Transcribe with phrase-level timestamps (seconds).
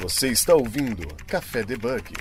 [0.00, 2.14] Você está ouvindo Café Debug.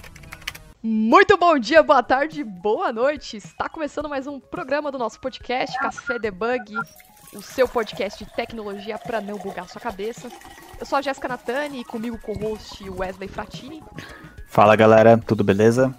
[0.83, 3.37] Muito bom dia, boa tarde, boa noite.
[3.37, 6.75] Está começando mais um programa do nosso podcast Café Debug,
[7.33, 10.29] o seu podcast de tecnologia para não bugar sua cabeça.
[10.77, 13.81] Eu sou a Jéssica Natani e comigo co-host Wesley Fratini.
[14.45, 15.95] Fala galera, tudo beleza?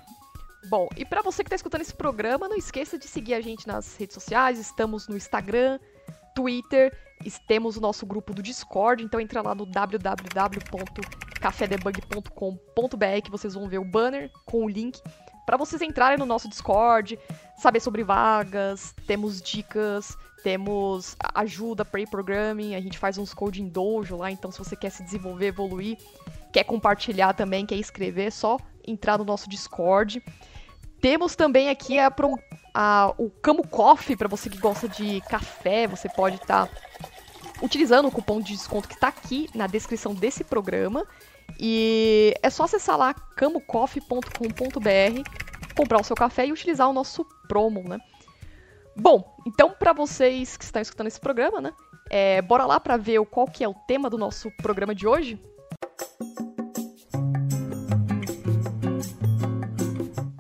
[0.66, 3.66] Bom, e para você que está escutando esse programa, não esqueça de seguir a gente
[3.66, 4.58] nas redes sociais.
[4.58, 5.78] Estamos no Instagram,
[6.34, 6.94] Twitter,
[7.48, 9.64] temos o nosso grupo do Discord, então entra lá no
[11.40, 15.00] www.cafedebug.com.br que vocês vão ver o banner com o link
[15.50, 17.18] para vocês entrarem no nosso Discord,
[17.56, 24.16] saber sobre vagas, temos dicas, temos ajuda para programming, a gente faz uns coding dojo
[24.16, 25.98] lá, então se você quer se desenvolver, evoluir,
[26.52, 30.22] quer compartilhar também, quer escrever, é só entrar no nosso Discord.
[31.00, 32.14] Temos também aqui a,
[32.72, 36.72] a, o Camo Coffee, para você que gosta de café, você pode estar tá
[37.60, 41.04] utilizando o cupom de desconto que está aqui na descrição desse programa.
[41.58, 45.30] E é só acessar lá camocoffee.com.br,
[45.76, 47.98] comprar o seu café e utilizar o nosso promo, né?
[48.96, 51.72] Bom, então para vocês que estão escutando esse programa, né?
[52.10, 55.40] É, bora lá para ver qual que é o tema do nosso programa de hoje?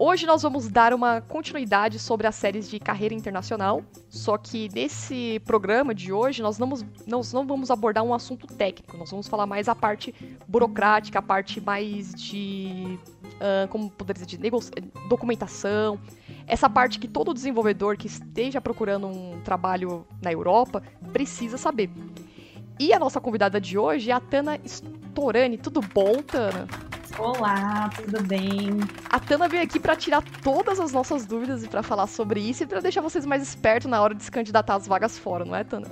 [0.02, 5.42] Hoje nós vamos dar uma continuidade sobre as séries de carreira internacional, só que nesse
[5.44, 6.72] programa de hoje nós não,
[7.06, 10.14] nós não vamos abordar um assunto técnico, nós vamos falar mais a parte
[10.48, 12.98] burocrática, a parte mais de.
[13.34, 16.00] Uh, como poderia dizer, de documentação,
[16.46, 21.90] essa parte que todo desenvolvedor que esteja procurando um trabalho na Europa precisa saber.
[22.78, 25.58] E a nossa convidada de hoje é a Tana Storani.
[25.58, 26.89] Tudo bom, Tana?
[27.18, 28.70] Olá, tudo bem?
[29.08, 32.62] A Tana veio aqui para tirar todas as nossas dúvidas e para falar sobre isso
[32.62, 35.54] e para deixar vocês mais espertos na hora de se candidatar às vagas fora, não
[35.54, 35.88] é, Tana?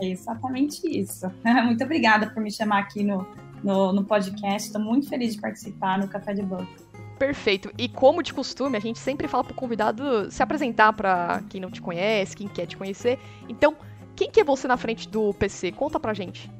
[0.00, 1.30] É exatamente isso.
[1.64, 3.26] Muito obrigada por me chamar aqui no,
[3.62, 4.68] no, no podcast.
[4.68, 6.72] Estou muito feliz de participar no Café de Banco.
[7.18, 7.72] Perfeito.
[7.78, 11.70] E como de costume, a gente sempre fala pro convidado se apresentar para quem não
[11.70, 13.18] te conhece, quem quer te conhecer.
[13.48, 13.76] Então,
[14.16, 15.72] quem que é você na frente do PC?
[15.72, 16.50] Conta pra gente.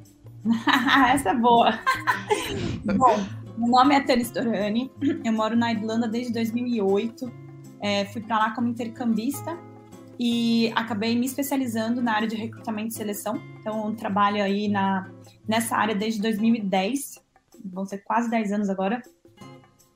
[1.12, 1.78] Essa é boa.
[2.84, 4.91] Bom, meu nome é Tânia Storani,
[5.25, 7.32] eu moro na Irlanda desde 2008.
[7.81, 9.59] É, fui para lá como intercambista
[10.19, 13.41] e acabei me especializando na área de recrutamento e seleção.
[13.60, 15.10] Então, trabalho aí na,
[15.47, 17.22] nessa área desde 2010,
[17.64, 19.03] vão ser quase 10 anos agora.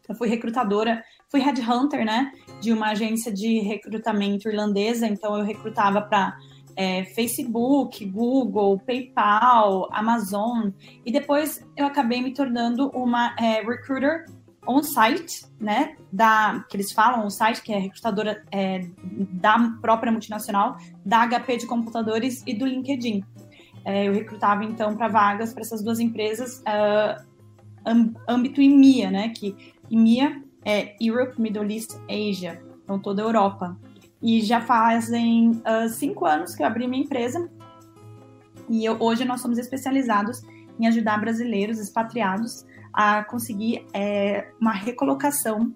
[0.08, 6.00] Eu fui recrutadora, fui headhunter, né, de uma agência de recrutamento irlandesa, então eu recrutava
[6.00, 6.38] para
[6.78, 10.70] é, Facebook, Google, PayPal, Amazon,
[11.04, 14.26] e depois eu acabei me tornando uma é, recruiter
[14.64, 21.26] on-site, né, da, que eles falam on-site, que é recrutadora é, da própria multinacional, da
[21.26, 23.24] HP de computadores e do LinkedIn.
[23.84, 27.26] É, eu recrutava, então, para vagas para essas duas empresas, uh,
[28.28, 29.56] âmbito EMEA, né, que
[29.90, 33.76] EMEA é Europe, Middle East, Asia, então toda a Europa.
[34.20, 37.48] E já fazem uh, cinco anos que eu abri minha empresa.
[38.68, 40.42] E eu, hoje nós somos especializados
[40.78, 45.74] em ajudar brasileiros expatriados a conseguir é, uma recolocação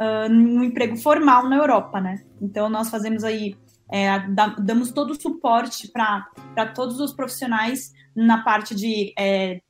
[0.00, 2.22] uh, num emprego formal na Europa, né?
[2.40, 3.56] Então nós fazemos aí,
[3.90, 4.18] é,
[4.58, 9.60] damos todo o suporte para todos os profissionais na parte de é,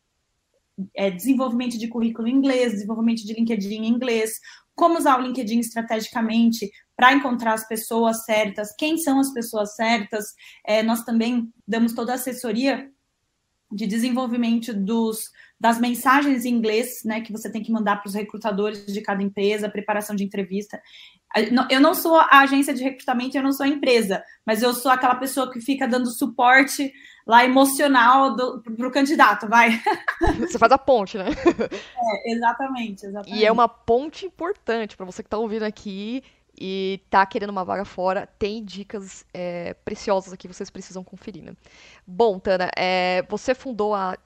[0.94, 4.32] é, desenvolvimento de currículo em inglês, desenvolvimento de LinkedIn em inglês,
[4.80, 10.34] como usar o LinkedIn estrategicamente para encontrar as pessoas certas, quem são as pessoas certas.
[10.66, 12.90] É, nós também damos toda a assessoria
[13.70, 15.30] de desenvolvimento dos,
[15.60, 19.22] das mensagens em inglês, né, que você tem que mandar para os recrutadores de cada
[19.22, 20.80] empresa, preparação de entrevista.
[21.68, 24.90] Eu não sou a agência de recrutamento, eu não sou a empresa, mas eu sou
[24.90, 26.90] aquela pessoa que fica dando suporte
[27.26, 29.80] lá emocional para o candidato, vai.
[30.40, 31.26] Você faz a ponte, né?
[32.12, 33.38] É, exatamente, exatamente.
[33.38, 36.22] E é uma ponte importante para você que está ouvindo aqui
[36.60, 41.54] e tá querendo uma vaga fora, tem dicas é, preciosas aqui, vocês precisam conferir, né?
[42.06, 44.16] Bom, Tana, é, você fundou a.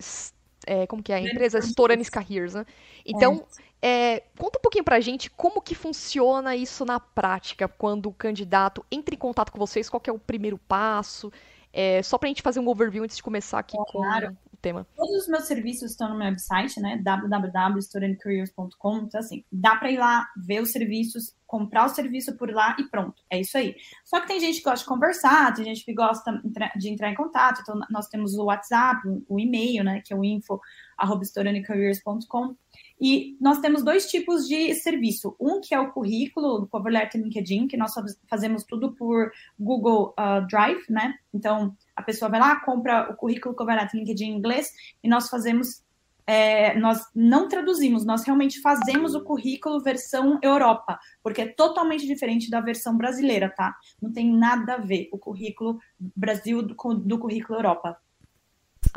[0.67, 1.17] É, como que é?
[1.17, 2.65] A empresa Storanis Careers, né?
[3.05, 3.47] Então,
[3.83, 4.15] é.
[4.17, 8.85] é, conta um pouquinho pra gente como que funciona isso na prática, quando o candidato
[8.91, 11.31] entra em contato com vocês, qual é o primeiro passo,
[11.75, 14.29] é, só pra gente fazer um overview antes de começar aqui claro.
[14.29, 14.87] com tema.
[14.97, 16.97] Todos os meus serviços estão no meu website, né?
[17.03, 18.97] www.studentcareers.com.
[18.99, 22.85] Então, assim, dá para ir lá, ver os serviços, comprar o serviço por lá e
[22.85, 23.23] pronto.
[23.29, 23.77] É isso aí.
[24.05, 26.41] Só que tem gente que gosta de conversar, tem gente que gosta
[26.77, 27.61] de entrar em contato.
[27.61, 30.01] Então, nós temos o WhatsApp, o e-mail, né?
[30.03, 32.57] Que é o info.studentcareers.com.
[33.01, 35.37] E nós temos dois tipos de serviço.
[35.41, 37.93] Um que é o currículo, o cover letter LinkedIn, que nós
[38.29, 41.15] fazemos tudo por Google uh, Drive, né?
[41.33, 45.29] Então, a pessoa vai lá, compra o currículo cover letter LinkedIn em inglês e nós
[45.29, 45.85] fazemos
[46.27, 52.49] é, nós não traduzimos, nós realmente fazemos o currículo versão Europa, porque é totalmente diferente
[52.49, 53.77] da versão brasileira, tá?
[54.01, 57.99] Não tem nada a ver o currículo Brasil do, do currículo Europa.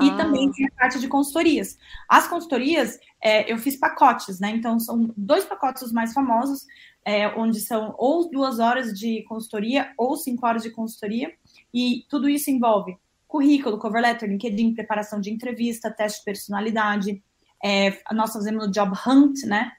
[0.01, 0.15] E ah.
[0.15, 1.77] também tem a parte de consultorias.
[2.07, 4.51] As consultorias, é, eu fiz pacotes, né?
[4.51, 6.65] Então, são dois pacotes os mais famosos,
[7.03, 11.33] é, onde são ou duas horas de consultoria ou cinco horas de consultoria,
[11.73, 12.97] e tudo isso envolve
[13.27, 17.21] currículo, cover letter, LinkedIn, preparação de entrevista, teste de personalidade.
[17.63, 19.71] É, nós fazemos o Job Hunt, né?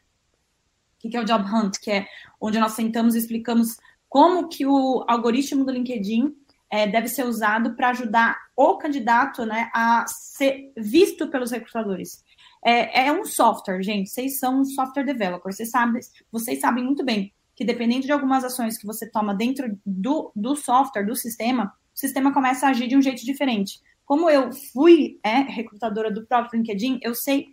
[1.02, 1.78] O que é o Job Hunt?
[1.78, 2.06] Que é
[2.40, 3.76] onde nós sentamos e explicamos
[4.08, 6.34] como que o algoritmo do LinkedIn
[6.70, 12.22] é, deve ser usado para ajudar o candidato né, a ser visto pelos recrutadores.
[12.64, 14.10] É, é, um software, gente.
[14.10, 15.52] Vocês são um software developer.
[15.52, 16.00] Vocês sabem,
[16.30, 20.54] vocês sabem muito bem que dependendo de algumas ações que você toma dentro do, do
[20.54, 23.80] software, do sistema, o sistema começa a agir de um jeito diferente.
[24.04, 27.48] Como eu fui é, recrutadora do próprio LinkedIn, eu sei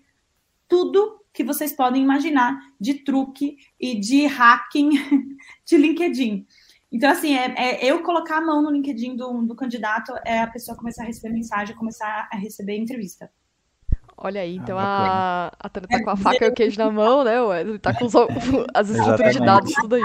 [0.68, 4.91] tudo que vocês podem imaginar de truque e de hacking
[5.65, 6.45] de LinkedIn.
[6.95, 10.47] Então, assim, é, é, eu colocar a mão no LinkedIn do, do candidato, é a
[10.47, 13.30] pessoa começar a receber mensagem, começar a receber entrevista.
[14.15, 16.89] Olha aí, então ah, a, a Tana tá com a faca e o queijo na
[16.89, 17.36] mão, né?
[17.59, 18.13] Ele tá com os,
[18.74, 20.03] as estruturas de dados, tudo aí.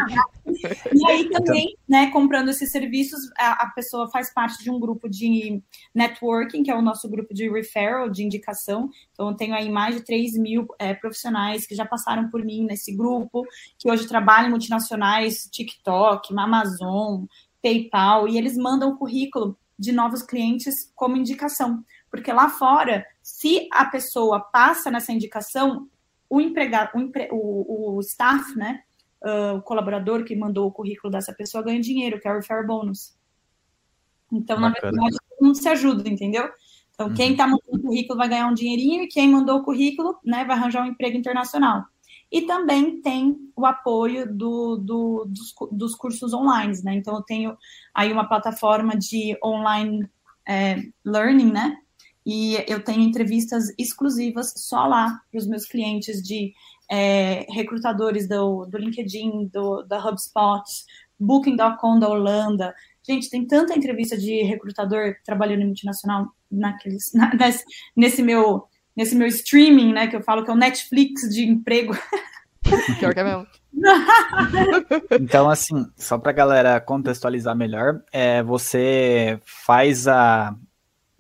[0.93, 5.09] E aí também, né, comprando esses serviços, a, a, pessoa faz parte de um grupo
[5.09, 5.63] de
[5.95, 8.89] networking, que é o nosso grupo de referral, de indicação.
[9.13, 12.65] Então, eu tenho aí mais de 3 mil é, profissionais que já passaram por mim
[12.65, 13.45] nesse grupo,
[13.79, 17.25] que hoje trabalham em multinacionais, TikTok, Amazon,
[17.63, 21.83] PayPal, e eles mandam o currículo de novos clientes como indicação.
[22.11, 25.89] Porque lá fora, se a pessoa passa nessa indicação,
[26.29, 28.83] o empregado, o, empre, o, o staff, né,
[29.23, 32.67] uh, o colaborador que mandou o currículo dessa pessoa ganha dinheiro, que é o refer
[32.67, 33.15] bonus.
[34.33, 34.93] Então, Bacana.
[34.93, 36.49] na verdade, todo mundo se ajuda, entendeu?
[36.95, 37.15] Então, uhum.
[37.15, 40.45] quem está mandando o currículo vai ganhar um dinheirinho e quem mandou o currículo, né,
[40.45, 41.85] vai arranjar um emprego internacional.
[42.31, 46.95] E também tem o apoio do, do, dos, dos, cursos online, né?
[46.95, 47.57] Então, eu tenho
[47.93, 50.09] aí uma plataforma de online
[50.49, 51.77] é, learning, né?
[52.25, 56.53] E eu tenho entrevistas exclusivas só lá para os meus clientes de
[56.91, 60.65] é, recrutadores do, do LinkedIn, do, da HubSpot,
[61.19, 62.75] Booking.com da Holanda.
[63.07, 67.65] Gente, tem tanta entrevista de recrutador trabalhando em multinacional naqueles, na, nesse,
[67.97, 68.65] nesse, meu,
[68.97, 70.09] nesse meu streaming, né?
[70.09, 71.97] Que eu falo que é o Netflix de emprego.
[72.99, 73.47] Pior que é mesmo.
[75.21, 80.55] então, assim, só para a galera contextualizar melhor, é, você faz a,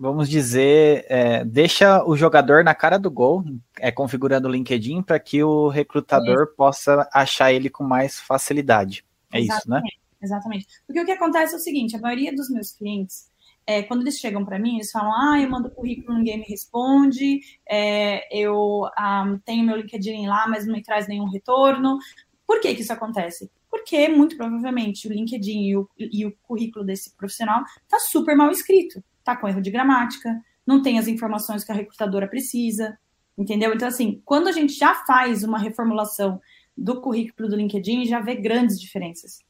[0.00, 3.44] vamos dizer, é, deixa o jogador na cara do gol,
[3.78, 9.04] é, configurando o LinkedIn para que o recrutador possa achar ele com mais facilidade.
[9.30, 9.82] É exatamente, isso, né?
[10.22, 10.66] Exatamente.
[10.86, 13.30] Porque o que acontece é o seguinte: a maioria dos meus clientes,
[13.66, 17.40] é, quando eles chegam para mim, eles falam: ah, eu mando currículo, ninguém me responde,
[17.68, 21.98] é, eu um, ah, tenho meu LinkedIn lá, mas não me traz nenhum retorno.
[22.46, 23.50] Por que, que isso acontece?
[23.70, 28.50] Porque, muito provavelmente, o LinkedIn e o, e o currículo desse profissional está super mal
[28.50, 32.98] escrito tá com erro de gramática, não tem as informações que a recrutadora precisa,
[33.36, 33.74] entendeu?
[33.74, 36.40] Então, assim, quando a gente já faz uma reformulação
[36.76, 39.40] do currículo do LinkedIn, já vê grandes diferenças.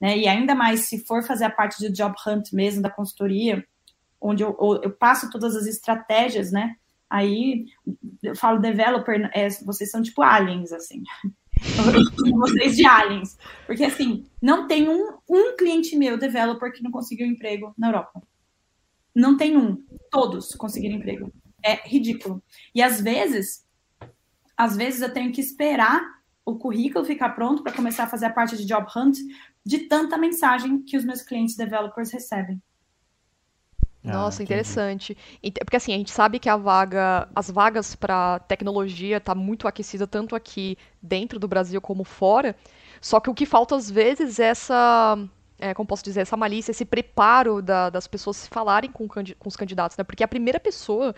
[0.00, 0.18] Né?
[0.18, 3.64] E ainda mais se for fazer a parte de job hunt mesmo, da consultoria,
[4.20, 6.76] onde eu, eu passo todas as estratégias, né?
[7.10, 7.66] Aí
[8.22, 11.02] eu falo developer, é, vocês são tipo aliens, assim.
[12.34, 13.36] vocês de aliens.
[13.66, 18.22] Porque assim, não tem um, um cliente meu, developer, que não conseguiu emprego na Europa.
[19.14, 19.82] Não tem um.
[20.10, 21.32] Todos conseguiram emprego.
[21.64, 22.42] É ridículo.
[22.74, 23.64] E às vezes,
[24.56, 26.02] às vezes eu tenho que esperar
[26.44, 29.16] o currículo ficar pronto para começar a fazer a parte de job hunt
[29.64, 32.60] de tanta mensagem que os meus clientes developers recebem.
[34.04, 35.16] Ah, Nossa, ah, interessante.
[35.60, 40.06] Porque assim, a gente sabe que a vaga, as vagas para tecnologia tá muito aquecida
[40.06, 42.56] tanto aqui dentro do Brasil como fora.
[43.00, 45.16] Só que o que falta às vezes é essa
[45.62, 49.54] é, como posso dizer, essa malícia, esse preparo da, das pessoas falarem com, com, os
[49.54, 50.02] candidatos, né?
[50.02, 51.14] Porque a primeira pessoa,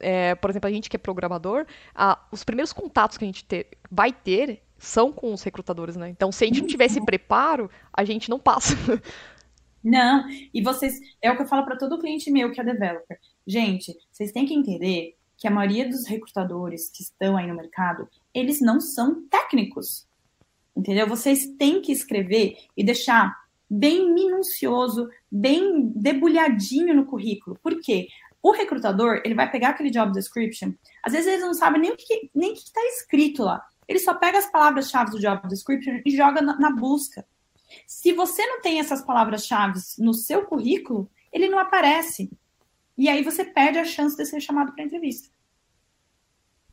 [0.00, 3.44] é, por exemplo, a gente que é programador, a, os primeiros contatos que a gente
[3.44, 6.08] ter, vai ter são com os recrutadores, né?
[6.08, 8.74] Então, se a gente não tiver esse preparo, a gente não passa.
[9.84, 13.18] Não, e vocês, é o que eu falo para todo cliente meu que é developer.
[13.44, 18.08] Gente, vocês têm que entender que a maioria dos recrutadores que estão aí no mercado,
[18.32, 20.06] eles não são técnicos.
[20.74, 21.06] Entendeu?
[21.06, 23.41] Vocês têm que escrever e deixar
[23.72, 27.58] bem minucioso, bem debulhadinho no currículo.
[27.62, 28.06] Por quê?
[28.42, 31.96] O recrutador, ele vai pegar aquele job description, às vezes eles não sabem nem o
[31.96, 33.64] que nem está escrito lá.
[33.88, 37.24] Ele só pega as palavras-chave do job description e joga na, na busca.
[37.86, 42.30] Se você não tem essas palavras-chave no seu currículo, ele não aparece.
[42.98, 45.28] E aí você perde a chance de ser chamado para entrevista.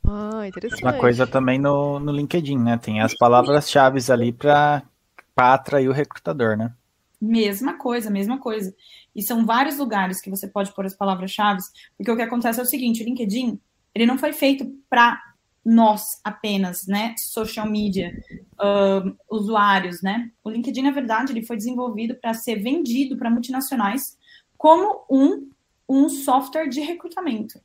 [0.06, 0.82] Ah, interessante.
[0.82, 2.76] Uma coisa também no, no LinkedIn, né?
[2.76, 4.82] Tem as palavras-chave ali para
[5.36, 6.74] atrair o recrutador, né?
[7.20, 8.74] Mesma coisa, mesma coisa.
[9.14, 11.60] E são vários lugares que você pode pôr as palavras-chave,
[11.96, 13.60] porque o que acontece é o seguinte, o LinkedIn,
[13.94, 15.20] ele não foi feito para
[15.64, 18.12] nós apenas, né, social media,
[18.54, 20.30] uh, usuários, né?
[20.42, 24.16] O LinkedIn, na verdade, ele foi desenvolvido para ser vendido para multinacionais
[24.56, 25.50] como um,
[25.88, 27.60] um software de recrutamento.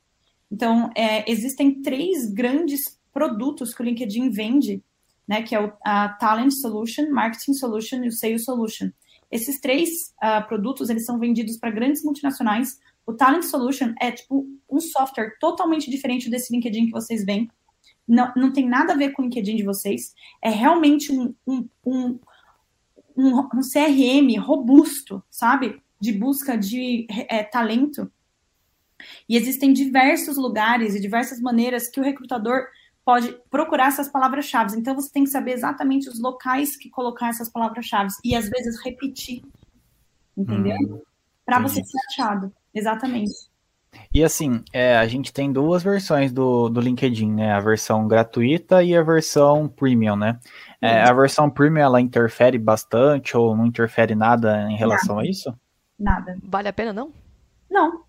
[0.50, 4.82] Então, é, existem três grandes produtos que o LinkedIn vende,
[5.26, 8.90] né, que é o, a Talent Solution, Marketing Solution e o Sales Solution.
[9.30, 12.78] Esses três uh, produtos, eles são vendidos para grandes multinacionais.
[13.06, 17.50] O Talent Solution é, tipo, um software totalmente diferente desse LinkedIn que vocês veem.
[18.06, 20.14] Não, não tem nada a ver com o LinkedIn de vocês.
[20.42, 22.18] É realmente um, um, um,
[23.16, 25.82] um, um CRM robusto, sabe?
[26.00, 28.10] De busca de é, talento.
[29.28, 32.66] E existem diversos lugares e diversas maneiras que o recrutador
[33.06, 34.76] pode procurar essas palavras-chave.
[34.76, 38.82] Então, você tem que saber exatamente os locais que colocar essas palavras-chave e, às vezes,
[38.84, 39.42] repetir.
[40.36, 40.76] Entendeu?
[40.76, 41.00] Hum,
[41.44, 42.52] Para você ser achado.
[42.74, 43.30] Exatamente.
[44.12, 47.52] E assim, é, a gente tem duas versões do, do LinkedIn, né?
[47.52, 50.38] A versão gratuita e a versão premium, né?
[50.82, 55.26] É, a versão premium, ela interfere bastante ou não interfere nada em relação nada.
[55.26, 55.54] a isso?
[55.98, 56.36] Nada.
[56.42, 57.12] Vale a pena, não?
[57.70, 58.02] Não.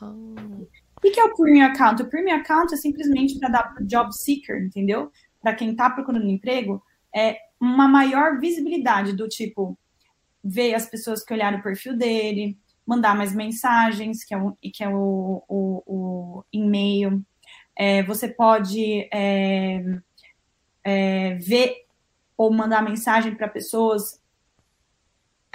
[0.00, 0.12] Ah.
[1.08, 2.02] O que é o Premium Account?
[2.02, 5.10] O Premium Account é simplesmente para dar para job seeker, entendeu?
[5.40, 6.82] Para quem está procurando emprego,
[7.14, 9.78] é uma maior visibilidade do tipo
[10.44, 14.84] ver as pessoas que olharam o perfil dele, mandar mais mensagens, que é o, que
[14.84, 17.24] é o, o, o e-mail.
[17.74, 19.82] É, você pode é,
[20.84, 21.86] é, ver
[22.36, 24.20] ou mandar mensagem para pessoas.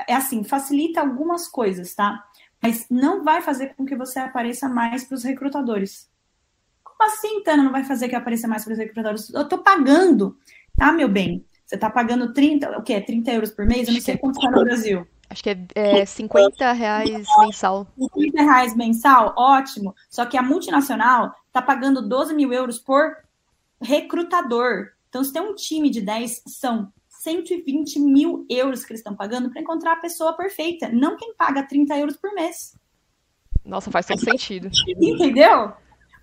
[0.07, 2.25] É assim, facilita algumas coisas, tá?
[2.63, 6.09] Mas não vai fazer com que você apareça mais para os recrutadores.
[6.81, 9.29] Como assim, Tana, não vai fazer que apareça mais para os recrutadores?
[9.33, 10.37] Eu tô pagando,
[10.77, 11.45] tá, meu bem?
[11.65, 13.01] Você tá pagando 30, o quê?
[13.01, 13.87] 30 euros por mês?
[13.89, 15.05] Eu não sei quanto está no Brasil.
[15.29, 17.87] Acho que é, é 50 reais mensal.
[17.97, 19.93] 50 reais mensal, ótimo.
[20.09, 23.17] Só que a multinacional está pagando 12 mil euros por
[23.81, 24.91] recrutador.
[25.09, 26.93] Então, se tem um time de 10, são
[27.23, 31.67] 120 mil euros que eles estão pagando para encontrar a pessoa perfeita, não quem paga
[31.67, 32.77] 30 euros por mês.
[33.63, 34.69] Nossa, faz todo sentido.
[34.99, 35.73] Entendeu?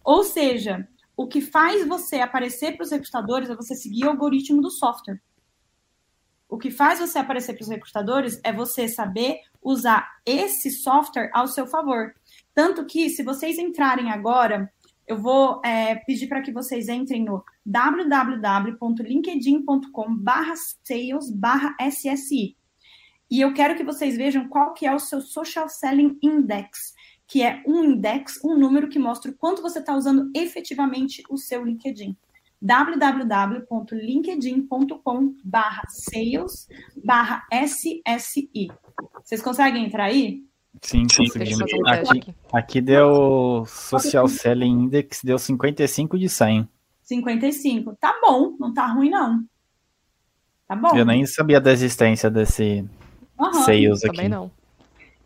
[0.04, 4.60] Ou seja, o que faz você aparecer para os recrutadores é você seguir o algoritmo
[4.60, 5.20] do software.
[6.48, 11.46] O que faz você aparecer para os recrutadores é você saber usar esse software ao
[11.46, 12.14] seu favor.
[12.54, 14.70] Tanto que, se vocês entrarem agora,
[15.10, 20.22] eu vou é, pedir para que vocês entrem no www.linkedin.com
[20.84, 21.32] sales
[21.90, 22.56] SSI.
[23.28, 26.94] E eu quero que vocês vejam qual que é o seu Social Selling Index,
[27.26, 31.36] que é um index, um número que mostra o quanto você está usando efetivamente o
[31.36, 32.16] seu LinkedIn
[32.62, 35.34] www.linkedin.com
[35.88, 36.68] sales
[37.52, 38.68] SSI.
[39.24, 40.48] Vocês conseguem entrar aí?
[40.82, 41.72] Sim, conseguimos.
[41.72, 42.80] Um aqui, aqui.
[42.80, 46.68] deu Social Selling Index, deu 55 de 100.
[47.02, 47.96] 55.
[47.96, 49.44] Tá bom, não tá ruim não.
[50.66, 50.96] Tá bom.
[50.96, 52.84] Eu nem sabia da existência desse
[53.38, 54.16] uhum, sales aqui.
[54.16, 54.50] Também não.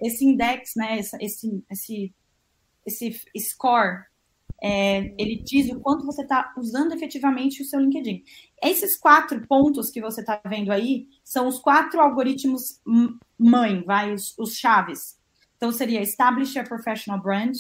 [0.01, 2.15] Esse index, né, esse, esse,
[2.87, 4.05] esse score
[4.63, 8.23] é, ele diz o quanto você está usando efetivamente o seu LinkedIn.
[8.63, 12.81] Esses quatro pontos que você está vendo aí são os quatro algoritmos
[13.39, 15.19] mãe, vai, os, os chaves.
[15.57, 17.53] Então, seria establish a professional brand,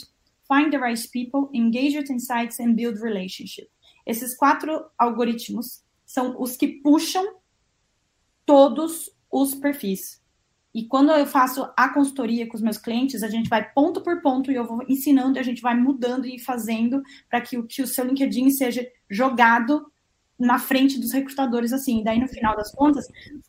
[0.46, 3.68] find the right people, engage with insights and build relationship.
[4.06, 7.24] Esses quatro algoritmos são os que puxam
[8.44, 10.22] todos os perfis.
[10.74, 14.20] E quando eu faço a consultoria com os meus clientes, a gente vai ponto por
[14.20, 17.86] ponto e eu vou ensinando, a gente vai mudando e fazendo para que, que o
[17.86, 19.86] seu LinkedIn seja jogado
[20.36, 22.00] na frente dos recrutadores assim.
[22.00, 23.06] E daí, no final das contas,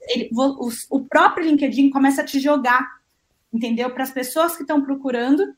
[0.09, 2.87] ele, o, o próprio LinkedIn começa a te jogar,
[3.55, 3.89] entendeu?
[3.89, 5.55] Para as pessoas que estão procurando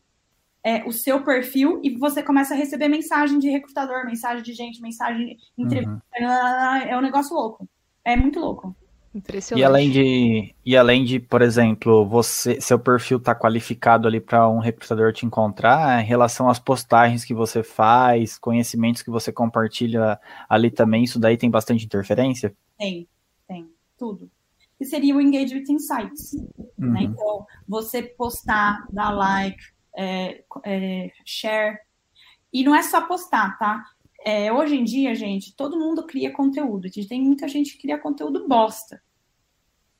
[0.64, 4.82] é, o seu perfil e você começa a receber mensagem de recrutador, mensagem de gente,
[4.82, 6.02] mensagem de entrevista.
[6.20, 6.28] Uhum.
[6.88, 7.68] É um negócio louco.
[8.06, 8.76] É muito louco.
[9.14, 9.62] Impressionante.
[9.62, 14.48] E além de, e além de, por exemplo, você, seu perfil tá qualificado ali para
[14.48, 20.20] um recrutador te encontrar, em relação às postagens que você faz, conhecimentos que você compartilha
[20.48, 22.54] ali também, isso daí tem bastante interferência?
[22.78, 23.08] Tem,
[23.48, 24.30] tem, tudo.
[24.78, 26.34] Que seria o Engage with Insights.
[26.34, 26.44] Né?
[26.78, 26.94] Uhum.
[26.94, 27.04] Né?
[27.04, 29.58] Então, você postar, dar like,
[29.96, 31.78] é, é, share.
[32.54, 33.84] E não é só postar, tá?
[34.24, 36.90] É, hoje em dia, gente, todo mundo cria conteúdo.
[37.08, 39.02] Tem muita gente que cria conteúdo bosta.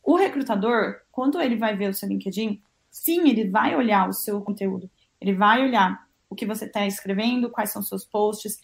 [0.04, 4.42] O recrutador, quando ele vai ver o seu LinkedIn, sim, ele vai olhar o seu
[4.42, 4.90] conteúdo.
[5.20, 8.58] Ele vai olhar o que você está escrevendo, quais são seus posts.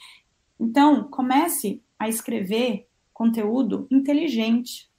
[0.59, 4.89] Então, comece a escrever conteúdo inteligente,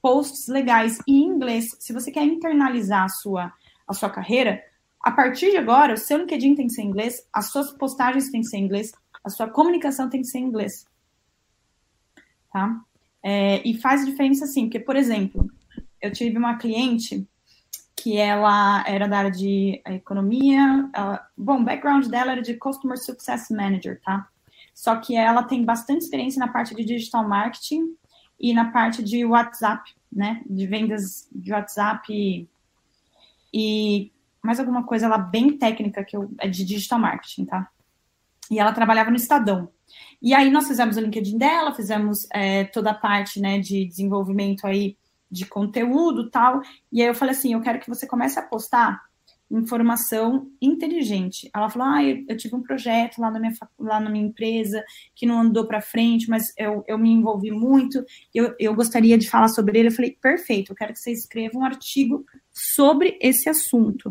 [0.00, 1.76] posts legais em inglês.
[1.78, 3.52] Se você quer internalizar a sua,
[3.86, 4.62] a sua carreira,
[5.02, 8.30] a partir de agora, o seu LinkedIn tem que ser em inglês, as suas postagens
[8.30, 8.92] têm que ser em inglês,
[9.24, 10.86] a sua comunicação tem que ser em inglês.
[12.52, 12.80] Tá?
[13.22, 15.50] É, e faz diferença sim, porque, por exemplo,
[16.00, 17.26] eu tive uma cliente
[17.96, 22.98] que ela era da área de economia, ela, bom, o background dela era de Customer
[22.98, 24.26] Success Manager, tá?
[24.74, 27.94] Só que ela tem bastante experiência na parte de digital marketing
[28.40, 30.42] e na parte de WhatsApp, né?
[30.46, 32.48] De vendas de WhatsApp e,
[33.52, 34.10] e
[34.42, 37.68] mais alguma coisa lá bem técnica que eu, é de digital marketing, tá?
[38.50, 39.68] E ela trabalhava no Estadão.
[40.22, 44.66] E aí nós fizemos o LinkedIn dela, fizemos é, toda a parte né, de desenvolvimento
[44.66, 44.96] aí
[45.30, 46.62] de conteúdo tal.
[46.90, 49.00] E aí eu falei assim, eu quero que você comece a postar
[49.50, 51.50] informação inteligente.
[51.54, 54.84] Ela falou, ah, eu, eu tive um projeto lá na minha, lá na minha empresa
[55.14, 58.04] que não andou para frente, mas eu, eu me envolvi muito,
[58.34, 59.88] eu, eu gostaria de falar sobre ele.
[59.88, 64.10] Eu falei, perfeito, eu quero que você escreva um artigo sobre esse assunto.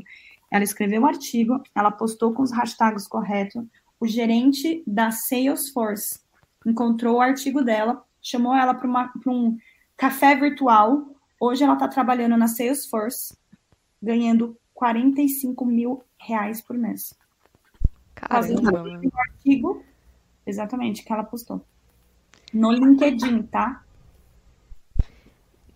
[0.52, 3.64] Ela escreveu o um artigo, ela postou com os hashtags corretos,
[4.00, 6.20] o gerente da Salesforce
[6.66, 8.90] encontrou o artigo dela, chamou ela para
[9.28, 9.58] um
[9.96, 11.16] café virtual.
[11.40, 13.36] Hoje ela está trabalhando na Salesforce,
[14.02, 17.14] ganhando 45 mil reais por mês.
[18.16, 18.82] Caramba.
[18.82, 19.84] Um artigo,
[20.48, 21.62] exatamente, que ela postou.
[22.54, 23.84] No LinkedIn, tá?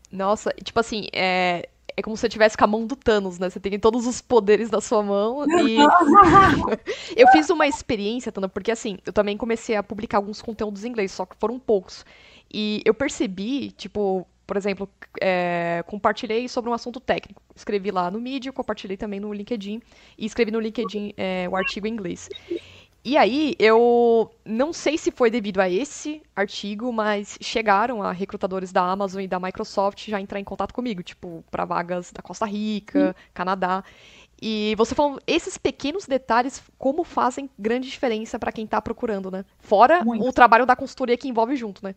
[0.10, 1.68] Nossa, tipo assim, é,
[1.98, 3.50] é como se você tivesse com a mão do Thanos, né?
[3.50, 5.76] Você tem todos os poderes na sua mão e...
[7.18, 10.90] eu fiz uma experiência, Tana, porque assim, eu também comecei a publicar alguns conteúdos em
[10.90, 12.06] inglês, só que foram poucos.
[12.50, 14.90] E eu percebi, tipo, por exemplo,
[15.22, 17.42] é, compartilhei sobre um assunto técnico.
[17.56, 19.82] Escrevi lá no Medium, compartilhei também no LinkedIn
[20.18, 22.30] e escrevi no LinkedIn é, o artigo em inglês.
[23.06, 28.72] E aí, eu não sei se foi devido a esse artigo, mas chegaram a recrutadores
[28.72, 32.46] da Amazon e da Microsoft já entrar em contato comigo, tipo, para vagas da Costa
[32.46, 33.84] Rica, Canadá.
[34.42, 39.44] E você falou, esses pequenos detalhes, como fazem grande diferença para quem tá procurando, né?
[39.60, 40.26] Fora Muito.
[40.26, 41.96] o trabalho da consultoria que envolve junto, né?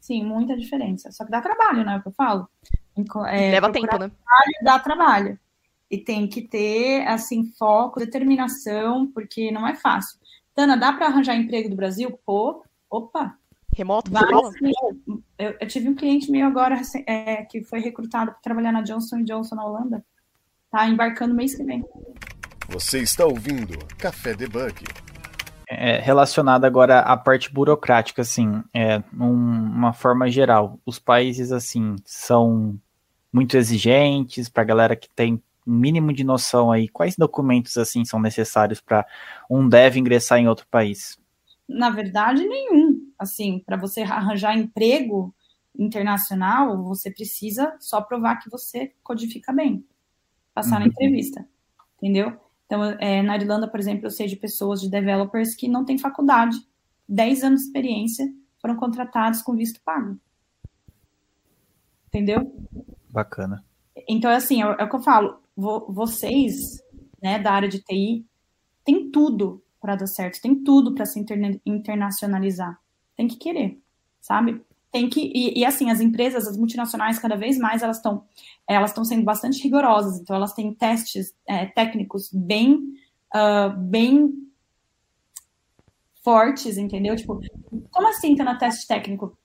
[0.00, 1.12] Sim, muita diferença.
[1.12, 1.94] Só que dá trabalho, né?
[1.94, 2.48] É o que eu falo.
[3.28, 4.10] É, Leva tempo, né?
[4.10, 5.38] Trabalho, dá trabalho.
[5.90, 10.18] E tem que ter, assim, foco, determinação, porque não é fácil.
[10.54, 12.18] Tana, dá para arranjar emprego do Brasil?
[12.24, 13.36] Pô, opa.
[13.76, 14.10] Remoto?
[14.10, 14.24] Vai,
[15.38, 19.22] eu, eu, tive um cliente meu agora é, que foi recrutado para trabalhar na Johnson
[19.22, 20.04] Johnson na Holanda.
[20.70, 21.84] Tá embarcando mês que vem.
[22.68, 24.84] Você está ouvindo Café Debug.
[25.72, 32.76] É, relacionado agora à parte burocrática, assim, é, uma forma geral, os países, assim, são
[33.32, 38.04] muito exigentes para a galera que tem um mínimo de noção aí, quais documentos, assim,
[38.04, 39.06] são necessários para
[39.48, 41.16] um dev ingressar em outro país?
[41.68, 43.08] Na verdade, nenhum.
[43.16, 45.32] Assim, para você arranjar emprego
[45.78, 49.86] internacional, você precisa só provar que você codifica bem,
[50.52, 50.80] passar uhum.
[50.80, 51.46] na entrevista,
[51.96, 52.36] entendeu?
[52.70, 55.98] Então, é, na Irlanda, por exemplo, eu sei de pessoas, de developers que não têm
[55.98, 56.56] faculdade,
[57.08, 60.16] 10 anos de experiência, foram contratados com visto pago.
[62.06, 62.54] Entendeu?
[63.08, 63.64] Bacana.
[64.08, 65.42] Então, assim, é, é o que eu falo.
[65.56, 66.80] vocês,
[67.20, 68.24] né, da área de TI,
[68.84, 72.78] tem tudo para dar certo, tem tudo para se interna internacionalizar.
[73.16, 73.82] Tem que querer,
[74.20, 74.64] sabe?
[74.92, 78.24] Tem que e, e, assim as empresas, as multinacionais cada vez mais elas estão
[78.68, 82.74] elas estão sendo bastante rigorosas, então elas têm testes é, técnicos bem
[83.34, 84.32] uh, bem
[86.22, 87.16] fortes, entendeu?
[87.16, 87.40] Tipo,
[87.90, 89.36] como assim tá na teste técnico?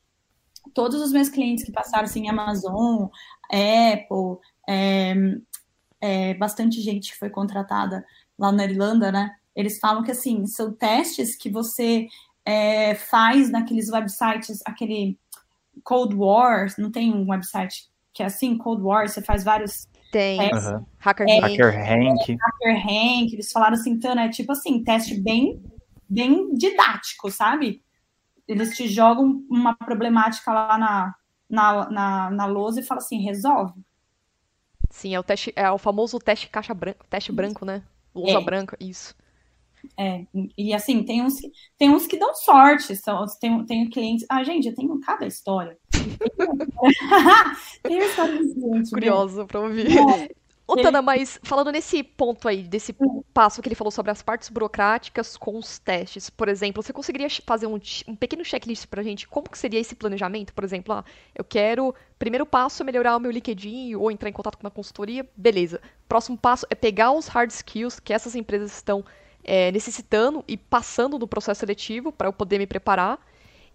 [0.73, 3.07] Todos os meus clientes que passaram assim, Amazon,
[3.49, 5.13] Apple, é,
[6.01, 8.05] é, bastante gente foi contratada
[8.37, 9.35] lá na Irlanda, né?
[9.55, 12.07] Eles falam que assim são testes que você
[12.43, 15.17] é, faz naqueles websites, aquele
[15.85, 20.39] Cold War, não tem um website que é assim, Cold War, você faz vários tem.
[20.39, 20.85] Uhum.
[20.97, 22.31] Hacker, é, Hacker Hank.
[22.31, 23.33] É, Hacker Hank.
[23.33, 25.61] Eles falaram assim, Tana, é tipo assim, teste bem,
[26.07, 27.83] bem didático, sabe?
[28.47, 31.15] Eles te jogam uma problemática lá na,
[31.49, 33.73] na, na, na lousa e falam assim, resolve.
[34.89, 37.83] Sim, é o teste, é o famoso teste caixa branco, teste branco, né?
[38.13, 38.41] Lousa é.
[38.41, 39.13] branca, isso.
[39.97, 40.25] É,
[40.57, 41.35] e assim, tem uns,
[41.77, 44.25] tem uns que dão sorte, são, tem, tem clientes.
[44.29, 45.77] Ah, gente, eu tenho cada história.
[47.83, 48.91] tem história cliente.
[48.91, 49.97] Curiosa pra ouvir.
[49.97, 50.29] É.
[50.67, 52.95] Ô, Tana, mas falando nesse ponto aí, desse
[53.31, 57.27] passo que ele falou sobre as partes burocráticas com os testes, por exemplo, você conseguiria
[57.45, 59.27] fazer um, um pequeno checklist pra gente?
[59.27, 60.53] Como que seria esse planejamento?
[60.55, 64.33] Por exemplo, ah, eu quero, primeiro passo é melhorar o meu LinkedIn ou entrar em
[64.33, 65.79] contato com uma consultoria, beleza.
[66.09, 69.05] Próximo passo é pegar os hard skills que essas empresas estão
[69.45, 73.19] é, necessitando e passando no processo seletivo para eu poder me preparar.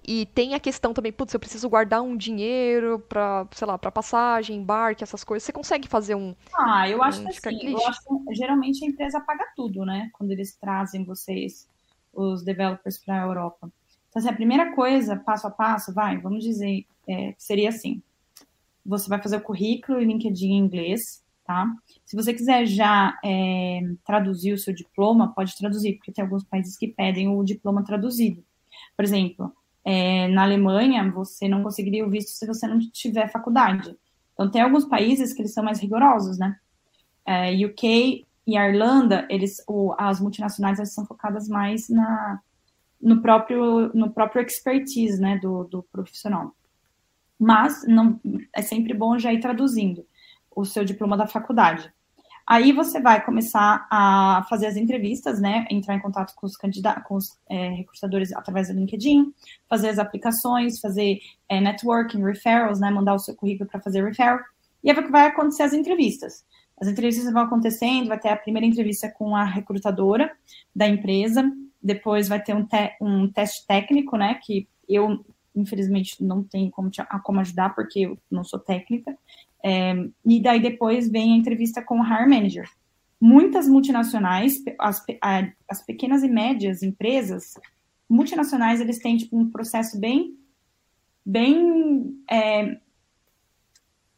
[0.06, 3.90] E tem a questão também, putz, eu preciso guardar um dinheiro para, sei lá, para
[3.90, 5.44] passagem, embarque, essas coisas.
[5.44, 6.34] Você consegue fazer um.
[6.58, 10.10] Ah, eu acho um que assim, eu acho que geralmente a empresa paga tudo, né?
[10.14, 11.68] Quando eles trazem vocês,
[12.14, 13.70] os developers, para a Europa.
[14.08, 18.02] Então, assim, a primeira coisa, passo a passo, vai, vamos dizer, é, seria assim:
[18.84, 21.66] você vai fazer o currículo e LinkedIn em inglês, tá?
[22.04, 26.76] Se você quiser já é, traduzir o seu diploma, pode traduzir, porque tem alguns países
[26.78, 28.44] que pedem o diploma traduzido.
[28.96, 29.52] Por exemplo,
[29.84, 33.96] é, na Alemanha, você não conseguiria o visto se você não tiver faculdade.
[34.32, 36.56] Então, tem alguns países que eles são mais rigorosos, né?
[37.26, 42.40] É, UK e a Irlanda, eles, o, as multinacionais elas são focadas mais na,
[43.02, 46.54] no, próprio, no próprio expertise né, do, do profissional.
[47.36, 48.20] Mas não,
[48.54, 50.06] é sempre bom já ir traduzindo
[50.54, 51.92] o seu diploma da faculdade.
[52.46, 55.66] Aí você vai começar a fazer as entrevistas, né?
[55.70, 59.32] Entrar em contato com os candidatos, com os é, recrutadores através do LinkedIn,
[59.68, 62.90] fazer as aplicações, fazer é, networking, referrals, né?
[62.90, 64.40] Mandar o seu currículo para fazer referral.
[64.82, 66.44] E aí vai acontecer as entrevistas.
[66.80, 70.32] As entrevistas vão acontecendo, vai ter a primeira entrevista com a recrutadora
[70.74, 71.44] da empresa,
[71.80, 74.40] depois vai ter um, te um teste técnico, né?
[74.42, 79.16] Que eu, infelizmente, não tenho como, te, como ajudar, porque eu não sou técnica.
[79.64, 79.94] É,
[80.24, 82.68] e daí depois vem a entrevista com o Hire Manager.
[83.20, 85.04] Muitas multinacionais, as,
[85.68, 87.54] as pequenas e médias empresas,
[88.08, 90.36] multinacionais, eles têm tipo, um processo bem,
[91.24, 92.78] bem é,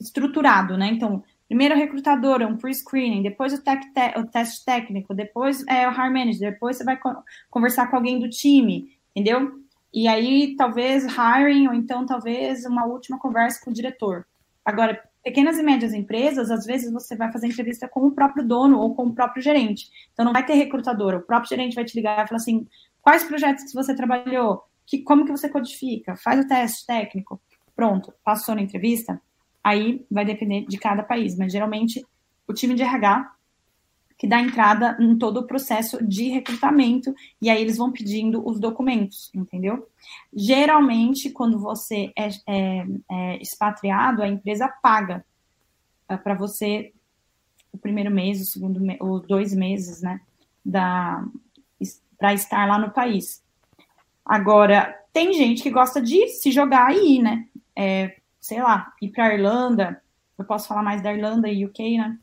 [0.00, 0.88] estruturado, né?
[0.92, 5.92] Então, primeiro recrutador, um pre-screening, depois o, tech te o teste técnico, depois é o
[5.92, 9.60] hire manager, depois você vai co conversar com alguém do time, entendeu?
[9.92, 14.26] E aí, talvez hiring, ou então talvez uma última conversa com o diretor.
[14.64, 18.78] Agora, pequenas e médias empresas, às vezes você vai fazer entrevista com o próprio dono
[18.78, 19.88] ou com o próprio gerente.
[20.12, 22.66] Então não vai ter recrutador, o próprio gerente vai te ligar e falar assim:
[23.00, 24.62] quais projetos que você trabalhou?
[24.86, 26.16] Que, como que você codifica?
[26.16, 27.40] Faz o teste técnico.
[27.74, 29.20] Pronto, passou na entrevista.
[29.62, 32.04] Aí vai depender de cada país, mas geralmente
[32.48, 33.32] o time de RH
[34.22, 38.60] que dá entrada em todo o processo de recrutamento, e aí eles vão pedindo os
[38.60, 39.88] documentos, entendeu?
[40.32, 45.26] Geralmente, quando você é, é, é expatriado, a empresa paga
[46.08, 46.92] é, para você
[47.72, 50.20] o primeiro mês, o segundo mês, os dois meses, né,
[50.64, 51.24] da
[52.16, 53.42] para estar lá no país.
[54.24, 57.48] Agora, tem gente que gosta de se jogar ir, né?
[57.74, 60.00] É, sei lá, ir para Irlanda,
[60.38, 62.16] eu posso falar mais da Irlanda e UK, né?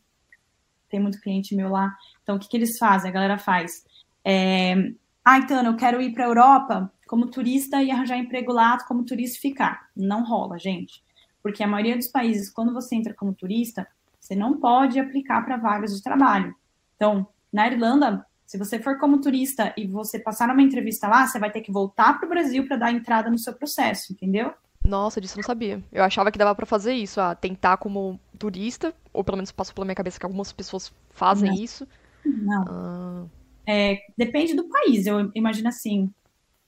[0.90, 1.96] Tem muito cliente meu lá.
[2.24, 3.10] Então, o que, que eles fazem?
[3.10, 3.86] A galera faz.
[4.24, 4.76] É,
[5.24, 9.04] ah, então, eu quero ir para a Europa como turista e arranjar emprego lá como
[9.04, 9.90] turista e ficar.
[9.96, 11.04] Não rola, gente.
[11.42, 13.88] Porque a maioria dos países, quando você entra como turista,
[14.20, 16.54] você não pode aplicar para vagas de trabalho.
[16.96, 21.40] Então, na Irlanda, se você for como turista e você passar numa entrevista lá, você
[21.40, 24.54] vai ter que voltar para o Brasil para dar entrada no seu processo, entendeu?
[24.90, 25.84] Nossa, disso eu não sabia.
[25.92, 29.76] Eu achava que dava para fazer isso, a tentar como turista, ou pelo menos passou
[29.76, 31.56] pela minha cabeça que algumas pessoas fazem não.
[31.56, 31.88] isso.
[32.26, 32.66] Não.
[32.68, 33.26] Ah.
[33.68, 36.12] É, depende do país, eu imagino assim,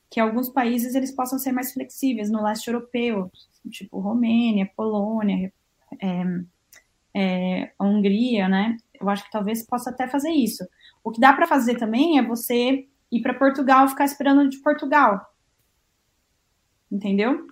[0.08, 3.32] que alguns países eles possam ser mais flexíveis no leste europeu,
[3.72, 5.52] tipo Romênia, Polônia,
[6.00, 6.24] é,
[7.16, 8.78] é, a Hungria, né?
[9.00, 10.64] Eu acho que talvez possa até fazer isso.
[11.04, 14.60] O que dá para fazer também é você ir para Portugal e ficar esperando de
[14.60, 15.26] Portugal.
[16.92, 17.48] Entendeu?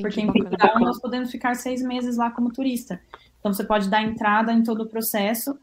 [0.00, 3.00] Porque em Portugal nós podemos ficar seis meses lá como turista.
[3.38, 5.58] Então você pode dar entrada em todo o processo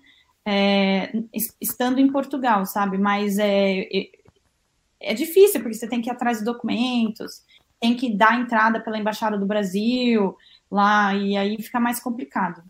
[0.45, 1.11] é,
[1.59, 2.97] estando em Portugal, sabe?
[2.97, 4.09] Mas é, é,
[4.99, 7.43] é difícil, porque você tem que ir atrás de documentos,
[7.79, 10.35] tem que dar entrada pela Embaixada do Brasil
[10.69, 12.63] lá, e aí fica mais complicado.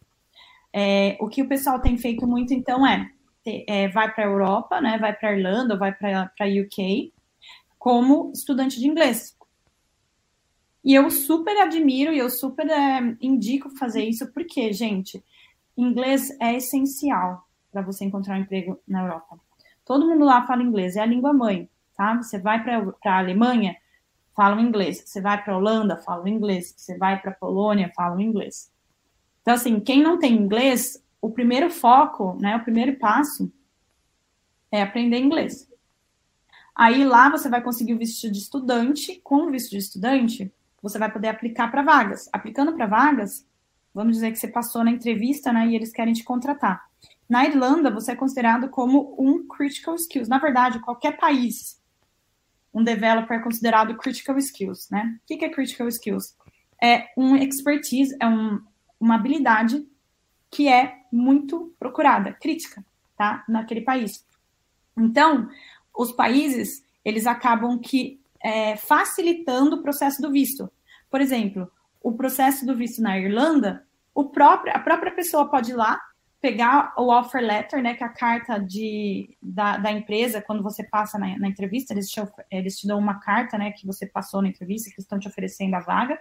[0.73, 3.09] É, o que o pessoal tem feito muito, então, é,
[3.45, 7.13] é vai para a Europa, né, vai para a Irlanda, vai para a UK,
[7.77, 9.35] como estudante de inglês.
[10.83, 15.23] E eu super admiro e eu super é, indico fazer isso, porque, gente,
[15.77, 19.39] inglês é essencial para você encontrar um emprego na Europa.
[19.85, 22.15] Todo mundo lá fala inglês, é a língua mãe, tá?
[22.15, 23.75] Você vai para a Alemanha,
[24.35, 25.03] fala inglês.
[25.05, 26.73] Você vai para a Holanda, fala inglês.
[26.75, 28.71] Você vai para a Polônia, fala inglês.
[29.41, 33.51] Então, assim, quem não tem inglês, o primeiro foco, né, o primeiro passo
[34.71, 35.69] é aprender inglês.
[36.75, 39.19] Aí lá você vai conseguir o visto de estudante.
[39.23, 42.29] Com o visto de estudante, você vai poder aplicar para vagas.
[42.31, 43.45] Aplicando para vagas,
[43.93, 46.83] vamos dizer que você passou na entrevista, né, e eles querem te contratar.
[47.29, 50.27] Na Irlanda, você é considerado como um critical skills.
[50.27, 51.81] Na verdade, qualquer país,
[52.73, 55.17] um developer é considerado critical skills, né?
[55.23, 56.35] O que é critical skills?
[56.81, 58.61] É um expertise, é um,
[58.99, 59.85] uma habilidade
[60.49, 62.83] que é muito procurada, crítica,
[63.17, 63.43] tá?
[63.47, 64.25] Naquele país.
[64.97, 65.49] Então,
[65.95, 70.71] os países, eles acabam que é, facilitando o processo do visto.
[71.09, 71.69] Por exemplo,
[72.01, 73.85] o processo do visto na Irlanda,
[74.33, 75.99] próprio, a própria pessoa pode ir lá,
[76.41, 80.83] pegar o offer letter, né, que é a carta de, da, da empresa, quando você
[80.83, 84.41] passa na, na entrevista, eles te, eles te dão uma carta, né, que você passou
[84.41, 86.19] na entrevista, que estão te oferecendo a vaga,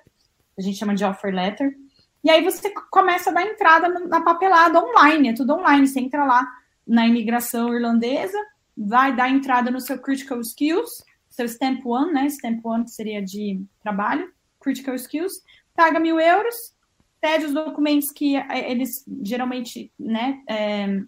[0.58, 1.74] a gente chama de offer letter,
[2.22, 6.22] e aí você começa a dar entrada na papelada online, é tudo online, você entra
[6.26, 6.46] lá
[6.86, 8.36] na imigração irlandesa,
[8.76, 11.02] vai dar entrada no seu critical skills,
[11.40, 15.42] seu stamp one, né, stamp one que seria de trabalho, critical skills,
[15.74, 16.74] paga mil euros,
[17.20, 21.00] pede os documentos que é, eles geralmente, né, é,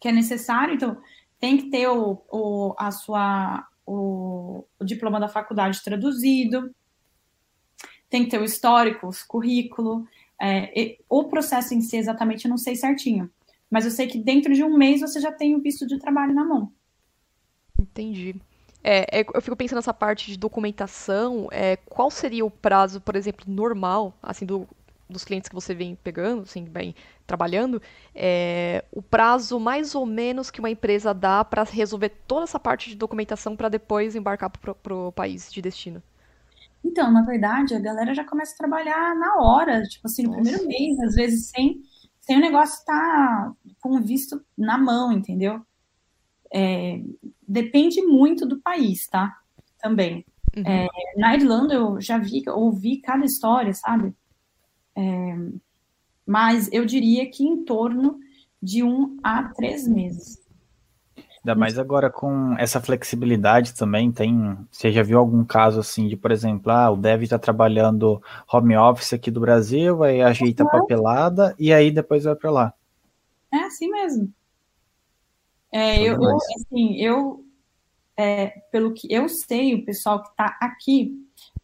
[0.00, 0.74] que é necessário.
[0.74, 0.96] Então,
[1.38, 6.74] tem que ter o, o a sua, o, o, diploma da faculdade traduzido,
[8.08, 10.06] tem que ter o histórico, o currículo.
[10.40, 13.30] É, o processo em si, exatamente, eu não sei certinho.
[13.70, 16.34] Mas eu sei que dentro de um mês você já tem o visto de trabalho
[16.34, 16.72] na mão.
[17.78, 18.36] Entendi.
[18.86, 21.48] É, é, eu fico pensando nessa parte de documentação.
[21.50, 24.68] É, qual seria o prazo, por exemplo, normal, assim, do,
[25.08, 26.94] dos clientes que você vem pegando, assim, vem
[27.26, 27.80] trabalhando,
[28.14, 32.90] é, o prazo mais ou menos que uma empresa dá para resolver toda essa parte
[32.90, 36.02] de documentação para depois embarcar para o país de destino?
[36.84, 40.42] Então, na verdade, a galera já começa a trabalhar na hora, tipo assim, no Nossa.
[40.42, 41.80] primeiro mês, às vezes sem,
[42.20, 45.64] sem o negócio estar tá com visto na mão, entendeu?
[46.52, 47.00] É,
[47.46, 49.36] depende muito do país, tá?
[49.80, 50.24] Também.
[50.56, 50.62] Uhum.
[50.66, 54.14] É, na Irlanda eu já vi, ouvi cada história, sabe?
[54.96, 55.36] É,
[56.26, 58.18] mas eu diria que em torno
[58.62, 60.42] de um a três meses.
[61.44, 64.56] Ainda mais agora com essa flexibilidade também, tem.
[64.70, 68.74] Você já viu algum caso assim de, por exemplo, ah, o Dev está trabalhando home
[68.74, 72.74] office aqui do Brasil, aí ajeita a papelada e aí depois vai para lá.
[73.52, 74.32] É assim mesmo.
[75.74, 77.44] É, eu, eu, assim, eu
[78.16, 81.12] é, pelo que eu sei, o pessoal que está aqui,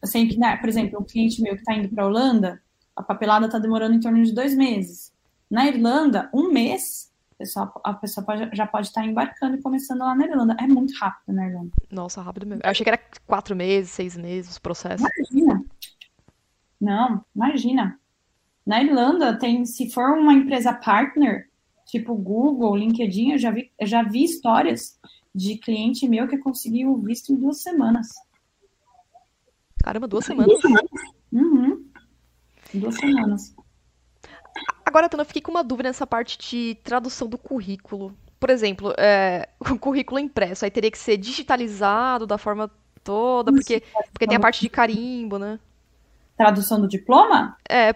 [0.03, 2.61] sempre, né, por exemplo, um cliente meu que está indo para a Holanda,
[2.93, 5.13] a papelada está demorando em torno de dois meses.
[5.49, 9.99] Na Irlanda, um mês, a pessoa, a pessoa pode, já pode estar embarcando e começando
[9.99, 10.57] lá na Irlanda.
[10.59, 11.71] É muito rápido na Irlanda.
[11.89, 12.61] Nossa, rápido mesmo.
[12.65, 15.05] Eu achei que era quatro meses, seis meses o processo.
[15.31, 15.65] Imagina.
[16.81, 17.97] Não, imagina.
[18.65, 21.49] Na Irlanda, tem, se for uma empresa partner,
[21.91, 24.97] tipo Google, LinkedIn, eu já vi, eu já vi histórias
[25.35, 28.07] de cliente meu que conseguiu o visto em duas semanas.
[29.83, 30.57] Caramba, duas semanas?
[31.31, 31.85] Uhum.
[32.73, 33.53] Duas semanas.
[34.85, 38.15] Agora, Tana, eu fiquei com uma dúvida nessa parte de tradução do currículo.
[38.39, 42.71] Por exemplo, é, o currículo impresso, aí teria que ser digitalizado da forma
[43.03, 45.59] toda, porque, porque tem a parte de carimbo, né?
[46.37, 47.57] Tradução do diploma?
[47.67, 47.93] É,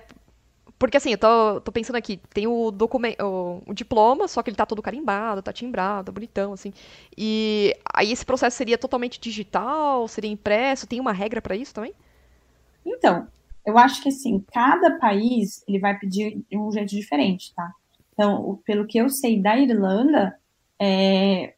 [0.77, 4.49] porque assim, eu tô, tô pensando aqui, tem o documento, o, o, diploma, só que
[4.49, 6.73] ele tá todo carimbado, tá timbrado, bonitão, assim.
[7.17, 11.93] E aí esse processo seria totalmente digital, seria impresso, tem uma regra para isso também?
[12.85, 13.27] Então,
[13.65, 17.71] eu acho que assim, cada país ele vai pedir de um jeito diferente, tá?
[18.13, 20.37] Então, pelo que eu sei da Irlanda,
[20.79, 21.55] é,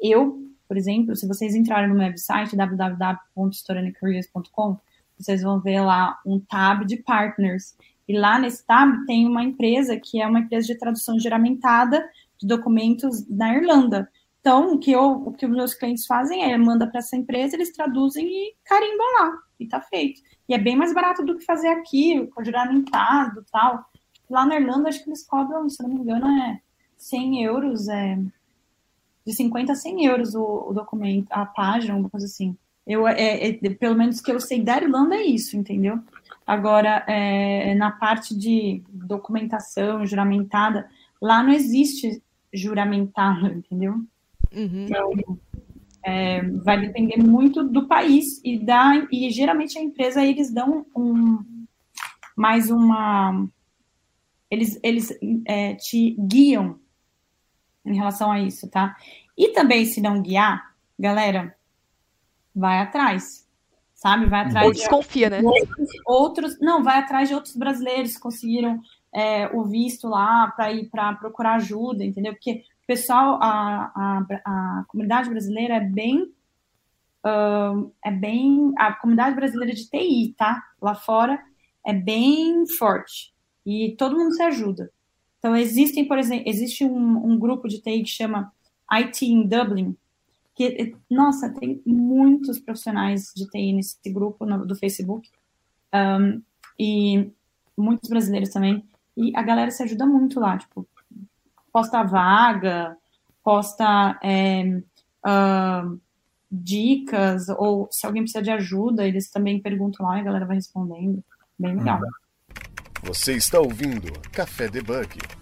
[0.00, 4.78] eu, por exemplo, se vocês entrarem no meu website www.historianicareers.com,
[5.18, 7.76] vocês vão ver lá um tab de partners.
[8.10, 12.04] E lá nesse tab tem uma empresa que é uma empresa de tradução geramentada
[12.36, 14.10] de documentos na Irlanda.
[14.40, 17.54] Então, o que, eu, o que os meus clientes fazem é manda para essa empresa,
[17.54, 20.20] eles traduzem e carimbam lá, e tá feito.
[20.48, 22.82] E é bem mais barato do que fazer aqui, com e
[23.52, 23.84] tal.
[24.28, 26.60] Lá na Irlanda, acho que eles cobram, se não me engano, é
[26.96, 28.18] 100 euros, é
[29.24, 32.56] de 50 a 100 euros o, o documento, a página, alguma coisa assim.
[32.84, 36.00] Eu, é, é, pelo menos que eu sei da Irlanda é isso, entendeu?
[36.50, 40.90] Agora, é, na parte de documentação juramentada,
[41.22, 42.20] lá não existe
[42.52, 44.04] juramentado, entendeu?
[44.52, 44.84] Uhum.
[44.84, 45.38] Então,
[46.04, 51.38] é, vai depender muito do país e da e geralmente a empresa eles dão um
[52.34, 53.46] mais uma
[54.50, 56.80] eles eles é, te guiam
[57.86, 58.96] em relação a isso, tá?
[59.38, 61.56] E também se não guiar, galera,
[62.52, 63.39] vai atrás,
[64.00, 64.26] sabe?
[64.26, 64.66] Vai atrás.
[64.66, 65.50] Ou desconfia, de né?
[66.06, 68.80] Outros, não, vai atrás de outros brasileiros que conseguiram
[69.14, 72.32] é, o visto lá para ir para procurar ajuda, entendeu?
[72.32, 76.32] Porque pessoal, a, a, a comunidade brasileira é bem.
[77.22, 78.72] Uh, é bem.
[78.78, 80.62] A comunidade brasileira de TI, tá?
[80.80, 81.38] Lá fora
[81.84, 83.34] é bem forte.
[83.66, 84.90] E todo mundo se ajuda.
[85.38, 88.50] Então, existem, por exemplo, existe um, um grupo de TI que chama
[88.90, 89.94] IT in Dublin,
[90.60, 95.26] que, nossa, tem muitos profissionais de TI nesse grupo no, do Facebook,
[95.94, 96.42] um,
[96.78, 97.30] e
[97.74, 98.84] muitos brasileiros também,
[99.16, 100.86] e a galera se ajuda muito lá, tipo,
[101.72, 102.94] posta vaga,
[103.42, 104.82] posta é,
[105.26, 105.98] uh,
[106.52, 110.56] dicas, ou se alguém precisa de ajuda, eles também perguntam lá e a galera vai
[110.56, 111.24] respondendo.
[111.58, 112.00] Bem legal.
[113.02, 115.39] Você está ouvindo Café Debug.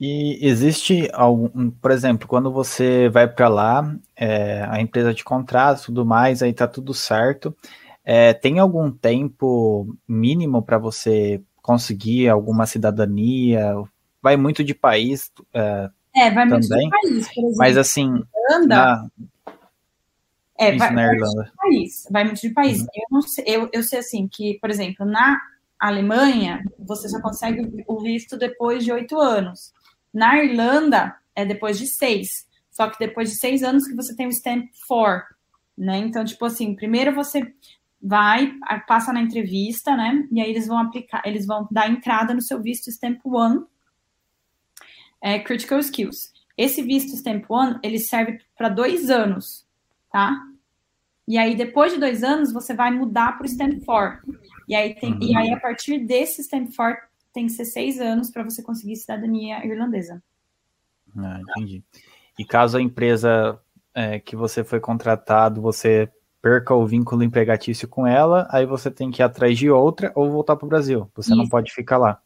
[0.00, 5.82] E existe algum, por exemplo, quando você vai para lá, é, a empresa te contrata,
[5.82, 7.54] tudo mais, aí tá tudo certo.
[8.04, 13.74] É, tem algum tempo mínimo para você conseguir alguma cidadania?
[14.22, 15.32] Vai muito de país.
[15.52, 17.56] É, é vai muito também, de país, por exemplo.
[17.58, 18.22] Mas assim.
[18.48, 18.66] Irlanda.
[18.66, 19.10] Na...
[20.60, 21.34] É, vai, na Irlanda.
[21.34, 22.06] Vai muito de país.
[22.10, 22.80] Vai muito de país.
[22.80, 22.86] Uhum.
[22.94, 25.38] Eu, não sei, eu, eu sei assim que, por exemplo, na
[25.78, 29.72] Alemanha, você só consegue o visto depois de oito anos.
[30.18, 32.44] Na Irlanda, é depois de seis.
[32.72, 35.24] Só que depois de seis anos que você tem o Stamp 4,
[35.78, 35.98] né?
[35.98, 37.54] Então, tipo assim, primeiro você
[38.02, 38.52] vai,
[38.88, 40.26] passa na entrevista, né?
[40.32, 43.64] E aí eles vão aplicar, eles vão dar entrada no seu visto Stamp 1,
[45.22, 46.32] é, Critical Skills.
[46.56, 49.64] Esse visto Stamp 1, ele serve para dois anos,
[50.10, 50.36] tá?
[51.28, 54.20] E aí, depois de dois anos, você vai mudar para o Stamp 4.
[54.66, 55.22] E aí, tem, uhum.
[55.22, 58.96] e aí, a partir desse Stamp 4, tem que ser seis anos para você conseguir
[58.96, 60.20] cidadania irlandesa.
[61.16, 61.84] Ah, entendi.
[62.36, 63.60] E caso a empresa
[63.94, 66.10] é, que você foi contratado, você
[66.42, 70.28] perca o vínculo empregatício com ela, aí você tem que ir atrás de outra ou
[70.28, 71.08] voltar para o Brasil.
[71.14, 71.38] Você Isso.
[71.38, 72.20] não pode ficar lá.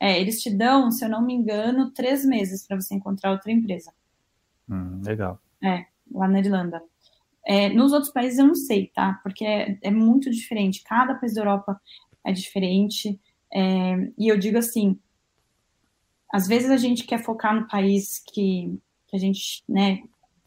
[0.00, 3.52] É, eles te dão, se eu não me engano, três meses para você encontrar outra
[3.52, 3.92] empresa.
[4.66, 5.38] Hum, legal.
[5.62, 6.82] É, lá na Irlanda.
[7.46, 9.20] É, nos outros países eu não sei, tá?
[9.22, 10.82] Porque é, é muito diferente.
[10.82, 11.78] Cada país da Europa
[12.24, 13.20] é diferente.
[13.52, 14.98] É, e eu digo assim,
[16.32, 20.02] às vezes a gente quer focar no país que, que a gente né,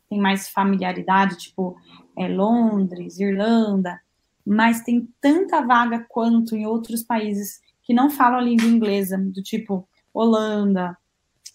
[0.10, 1.78] tem mais familiaridade, tipo
[2.18, 4.00] é, Londres, Irlanda,
[4.46, 9.42] mas tem tanta vaga quanto em outros países que não falam a língua inglesa, do
[9.42, 10.98] tipo Holanda,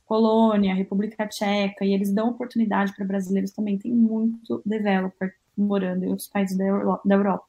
[0.07, 3.78] Polônia, República Tcheca, e eles dão oportunidade para brasileiros também.
[3.78, 7.46] Tem muito developer morando em outros países da, Europa.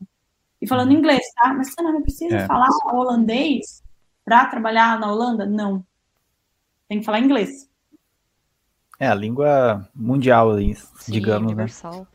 [0.64, 0.98] E falando uhum.
[0.98, 1.54] inglês, tá?
[1.54, 2.48] Mas você não precisa é.
[2.48, 3.84] falar holandês
[4.24, 5.46] para trabalhar na Holanda?
[5.46, 5.86] Não.
[6.88, 7.70] Tem que falar inglês.
[8.98, 11.48] É, a língua mundial, Sim, digamos, né?
[11.48, 11.94] universal.
[11.94, 12.08] né?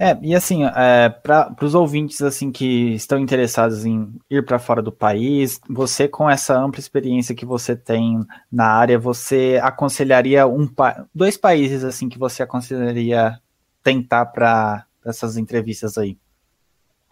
[0.00, 4.82] É, e assim, é, para os ouvintes assim que estão interessados em ir para fora
[4.82, 10.68] do país, você com essa ampla experiência que você tem na área, você aconselharia um
[11.14, 13.38] dois países assim que você aconselharia
[13.80, 16.18] tentar para essas entrevistas aí?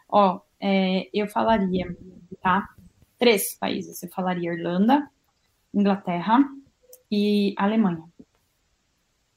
[0.09, 1.97] Ó, é, eu falaria,
[2.43, 2.69] tá?
[3.19, 4.03] três países.
[4.03, 5.11] Eu falaria Irlanda,
[5.75, 6.49] Inglaterra
[7.11, 8.05] e Alemanha.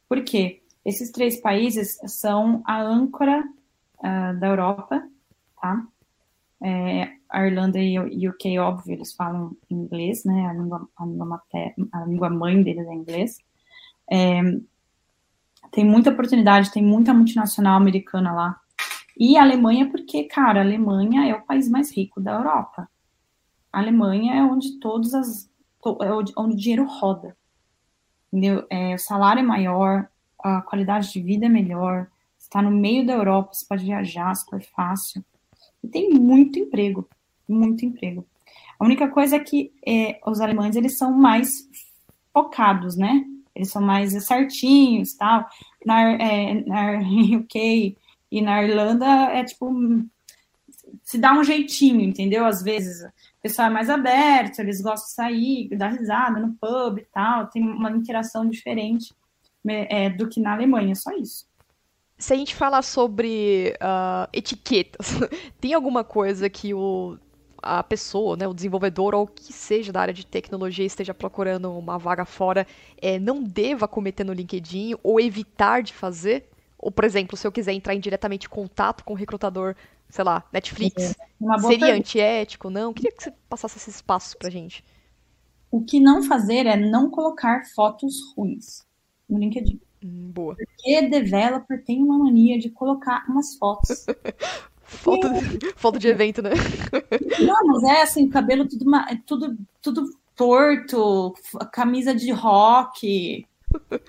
[0.08, 0.62] Por quê?
[0.86, 3.44] Esses três países são a âncora
[4.00, 5.08] uh, da Europa,
[5.60, 5.86] tá?
[6.64, 10.48] É, a Irlanda e o UK, óbvio, eles falam inglês, né?
[10.48, 11.44] A língua, a língua,
[11.92, 13.38] a língua mãe deles é inglês.
[14.12, 14.42] É,
[15.72, 18.61] tem muita oportunidade, tem muita multinacional americana lá.
[19.22, 22.90] E a Alemanha, porque, cara, a Alemanha é o país mais rico da Europa
[23.72, 25.50] a Alemanha é onde todas as
[26.02, 27.36] é onde, o dinheiro roda.
[28.28, 28.66] Entendeu?
[28.70, 30.08] É, o salário é maior,
[30.40, 32.08] a qualidade de vida é melhor,
[32.38, 35.24] está no meio da Europa, você pode viajar super fácil.
[35.84, 37.10] E tem muito emprego,
[37.48, 38.26] muito emprego.
[38.80, 41.68] A única coisa é que é, os alemães, eles são mais
[42.32, 43.26] focados, né?
[43.56, 45.48] Eles são mais certinhos, tal.
[45.86, 47.00] Na, é, na
[47.38, 47.98] UK
[48.32, 49.70] e na Irlanda é tipo
[51.04, 52.46] se dá um jeitinho, entendeu?
[52.46, 57.00] Às vezes o pessoal é mais aberto, eles gostam de sair, dar risada no pub
[57.00, 59.14] e tal, tem uma interação diferente
[59.68, 61.46] é, do que na Alemanha, só isso.
[62.18, 65.20] Se a gente falar sobre uh, etiquetas,
[65.60, 67.18] tem alguma coisa que o,
[67.62, 71.98] a pessoa, né, o desenvolvedor ou que seja da área de tecnologia esteja procurando uma
[71.98, 72.68] vaga fora,
[73.02, 76.48] é, não deva cometer no LinkedIn ou evitar de fazer?
[76.82, 79.76] Ou, por exemplo, se eu quiser entrar em diretamente contato com o recrutador
[80.12, 81.94] sei lá, Netflix, é, seria pergunta.
[81.94, 82.94] antiético, não?
[82.94, 84.84] Queria que você passasse esses passos pra gente.
[85.72, 88.86] O que não fazer é não colocar fotos ruins
[89.28, 89.80] no LinkedIn.
[90.04, 90.56] Hum, boa.
[90.56, 94.06] Porque developer tem uma mania de colocar umas fotos.
[94.84, 96.52] foto, de, foto de evento, né?
[97.40, 98.86] não, mas é assim, o cabelo tudo,
[99.26, 101.34] tudo, tudo torto,
[101.72, 103.48] camisa de rock,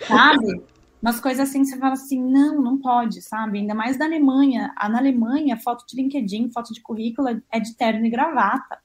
[0.08, 0.62] sabe?
[1.02, 3.58] Umas coisas assim, você fala assim, não, não pode, sabe?
[3.58, 4.72] Ainda mais na Alemanha.
[4.88, 8.78] na Alemanha, foto de LinkedIn, foto de currículo é de terno e gravata.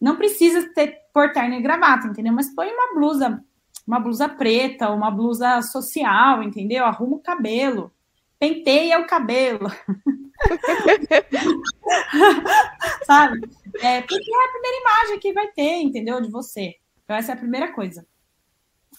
[0.00, 2.32] Não precisa ter por terno e gravata, entendeu?
[2.32, 3.44] Mas põe uma blusa,
[3.86, 6.86] uma blusa preta, uma blusa social, entendeu?
[6.86, 7.92] Arruma o cabelo,
[8.38, 9.68] penteia o cabelo.
[13.04, 13.40] sabe?
[13.80, 16.18] É, porque é a primeira imagem que vai ter, entendeu?
[16.22, 16.76] De você.
[17.04, 18.06] Então, essa é a primeira coisa.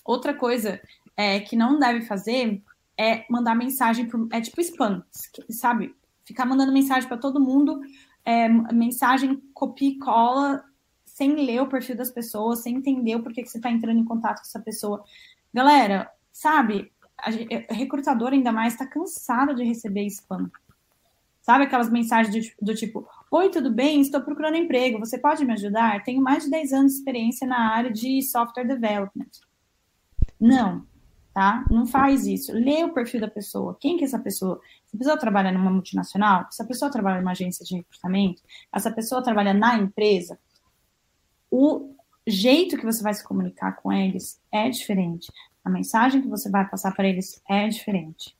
[0.05, 0.79] Outra coisa
[1.19, 2.63] é, que não deve fazer
[2.97, 5.03] é mandar mensagem, por, é tipo spam,
[5.49, 5.93] sabe?
[6.23, 7.81] Ficar mandando mensagem para todo mundo,
[8.23, 10.63] é, mensagem copia e cola,
[11.03, 14.05] sem ler o perfil das pessoas, sem entender o porquê que você está entrando em
[14.05, 15.03] contato com essa pessoa.
[15.53, 17.27] Galera, sabe, a,
[17.69, 20.49] a recrutadora ainda mais está cansada de receber spam.
[21.41, 23.99] Sabe aquelas mensagens do, do, tipo: Oi, tudo bem?
[23.99, 24.99] Estou procurando emprego.
[24.99, 26.01] Você pode me ajudar?
[26.03, 29.31] Tenho mais de 10 anos de experiência na área de software development.
[30.39, 30.85] Não,
[31.39, 31.63] tá?
[31.71, 32.51] Não faz isso.
[32.51, 33.77] Lê o perfil da pessoa.
[33.79, 34.59] Quem que é essa pessoa?
[34.85, 36.45] Essa pessoa trabalha numa multinacional?
[36.49, 38.41] Essa pessoa trabalha numa agência de recrutamento?
[38.73, 40.37] Essa pessoa trabalha na empresa?
[41.49, 41.95] O
[42.27, 45.31] jeito que você vai se comunicar com eles é diferente.
[45.63, 48.35] A mensagem que você vai passar para eles é diferente.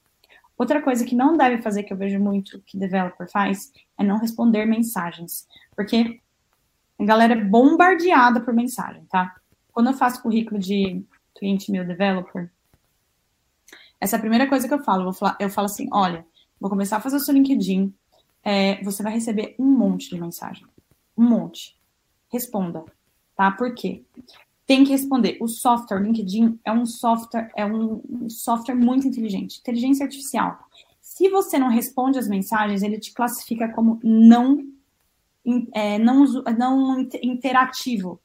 [0.57, 4.19] Outra coisa que não deve fazer, que eu vejo muito que developer faz, é não
[4.19, 5.47] responder mensagens.
[5.73, 6.19] Porque
[6.99, 9.37] a galera é bombardeada por mensagem, tá?
[9.71, 11.01] Quando eu faço currículo de
[11.33, 12.51] cliente meu developer,
[13.99, 15.09] essa é a primeira coisa que eu falo.
[15.09, 16.25] Eu, falar, eu falo assim: olha,
[16.59, 17.93] vou começar a fazer o seu LinkedIn.
[18.43, 20.65] É, você vai receber um monte de mensagem.
[21.17, 21.77] Um monte.
[22.31, 22.85] Responda,
[23.35, 23.51] tá?
[23.51, 24.03] Por quê?
[24.65, 25.37] Tem que responder.
[25.41, 29.59] O software, LinkedIn, é um software, é um software muito inteligente.
[29.59, 30.59] Inteligência artificial.
[31.01, 34.63] Se você não responde as mensagens, ele te classifica como não,
[35.73, 36.23] é, não,
[36.57, 38.21] não interativo,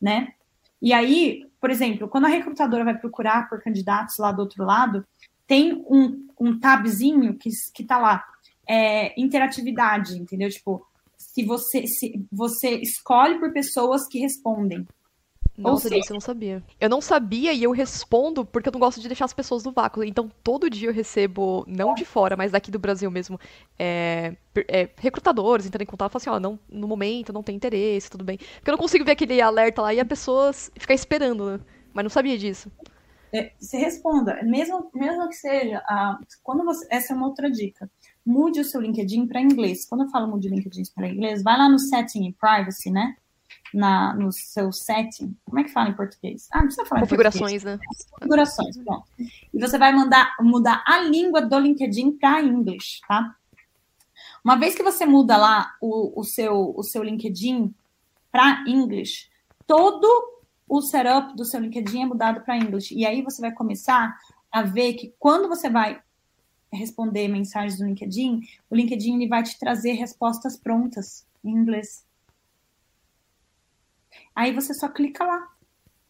[0.00, 0.32] né?
[0.80, 5.04] E aí, por exemplo, quando a recrutadora vai procurar por candidatos lá do outro lado,
[5.46, 8.24] tem um, um tabzinho que, que tá lá,
[8.66, 10.48] é, interatividade, entendeu?
[10.48, 10.86] Tipo,
[11.18, 14.86] se você, se você escolhe por pessoas que respondem.
[15.60, 16.00] Nossa, seja...
[16.00, 16.62] disso eu não sabia.
[16.80, 19.72] Eu não sabia e eu respondo porque eu não gosto de deixar as pessoas no
[19.72, 20.02] vácuo.
[20.02, 23.38] Então, todo dia eu recebo, não de fora, mas daqui do Brasil mesmo,
[23.78, 24.34] é,
[24.68, 28.10] é, recrutadores entrando em contato e falam assim, ó, não, no momento não tem interesse,
[28.10, 28.38] tudo bem.
[28.38, 31.60] Porque eu não consigo ver aquele alerta lá e a pessoa ficar esperando, né?
[31.92, 32.70] Mas não sabia disso.
[33.32, 37.88] É, se responda, mesmo, mesmo que seja, ah, quando você, essa é uma outra dica,
[38.26, 39.86] mude o seu LinkedIn para inglês.
[39.86, 43.16] Quando eu falo mude o LinkedIn para inglês, vai lá no setting e privacy, né?
[43.72, 45.36] Na, no seu setting.
[45.44, 46.48] Como é que fala em português?
[46.52, 47.78] Ah, não precisa falar Configurações, né?
[48.12, 49.04] Configurações, pronto.
[49.18, 53.34] E você vai mandar, mudar a língua do LinkedIn para inglês, tá?
[54.44, 57.74] Uma vez que você muda lá o, o, seu, o seu LinkedIn
[58.32, 59.28] para inglês,
[59.66, 60.08] todo
[60.68, 62.90] o setup do seu LinkedIn é mudado para inglês.
[62.90, 64.16] E aí você vai começar
[64.50, 66.00] a ver que quando você vai
[66.72, 68.40] responder mensagens do LinkedIn,
[68.70, 72.04] o LinkedIn ele vai te trazer respostas prontas em inglês.
[74.34, 75.48] Aí você só clica lá.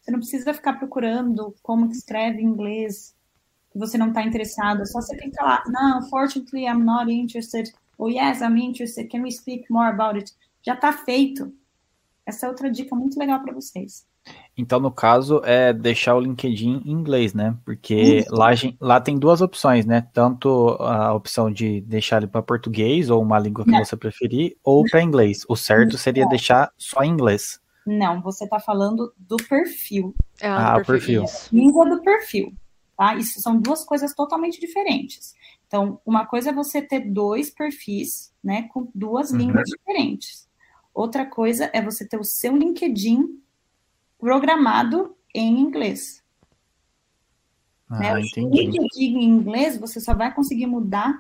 [0.01, 3.15] Você não precisa ficar procurando como que escreve em inglês,
[3.71, 4.87] que você não está interessado.
[4.87, 5.63] Só você clicar lá.
[5.67, 7.71] Não, fortunately, I'm not interested.
[7.99, 9.09] Ou yes, I'm interested.
[9.11, 10.33] Can we speak more about it?
[10.63, 11.53] Já está feito.
[12.25, 14.07] Essa é outra dica muito legal para vocês.
[14.57, 17.57] Então, no caso, é deixar o LinkedIn em inglês, né?
[17.65, 20.07] Porque lá, lá tem duas opções, né?
[20.13, 23.85] Tanto a opção de deixar ele para português, ou uma língua que Não.
[23.85, 25.45] você preferir, ou para inglês.
[25.49, 27.60] O certo seria deixar só em inglês.
[27.87, 30.15] Não, você está falando do perfil.
[30.43, 31.25] Ah, ah o perfil.
[31.53, 32.53] Língua do perfil,
[32.97, 33.15] tá?
[33.15, 35.35] Isso são duas coisas totalmente diferentes.
[35.67, 39.39] Então, uma coisa é você ter dois perfis, né, com duas uhum.
[39.39, 40.49] línguas diferentes.
[40.93, 43.41] Outra coisa é você ter o seu LinkedIn
[44.19, 46.23] programado em inglês.
[47.89, 48.21] Ah, né?
[48.21, 48.49] entendi.
[48.49, 51.19] O LinkedIn em inglês você só vai conseguir mudar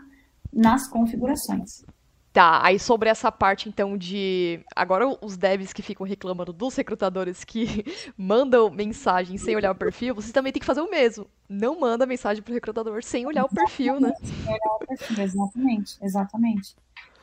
[0.53, 1.85] nas configurações.
[2.33, 4.65] Tá, aí sobre essa parte então de.
[4.77, 7.85] Agora os devs que ficam reclamando dos recrutadores que
[8.17, 11.27] mandam mensagem sem olhar o perfil, vocês também tem que fazer o mesmo.
[11.49, 14.13] Não manda mensagem pro recrutador sem olhar exatamente, o perfil, né?
[14.23, 16.77] Sem olhar o perfil, exatamente, exatamente.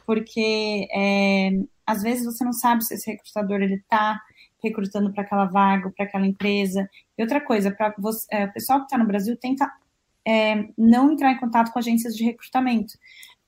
[0.05, 1.51] Porque é,
[1.85, 4.19] às vezes você não sabe se esse recrutador ele tá
[4.61, 6.89] recrutando para aquela vaga, para aquela empresa.
[7.17, 7.95] E outra coisa, para
[8.31, 9.71] é, o pessoal que está no Brasil tenta
[10.25, 12.93] é, não entrar em contato com agências de recrutamento.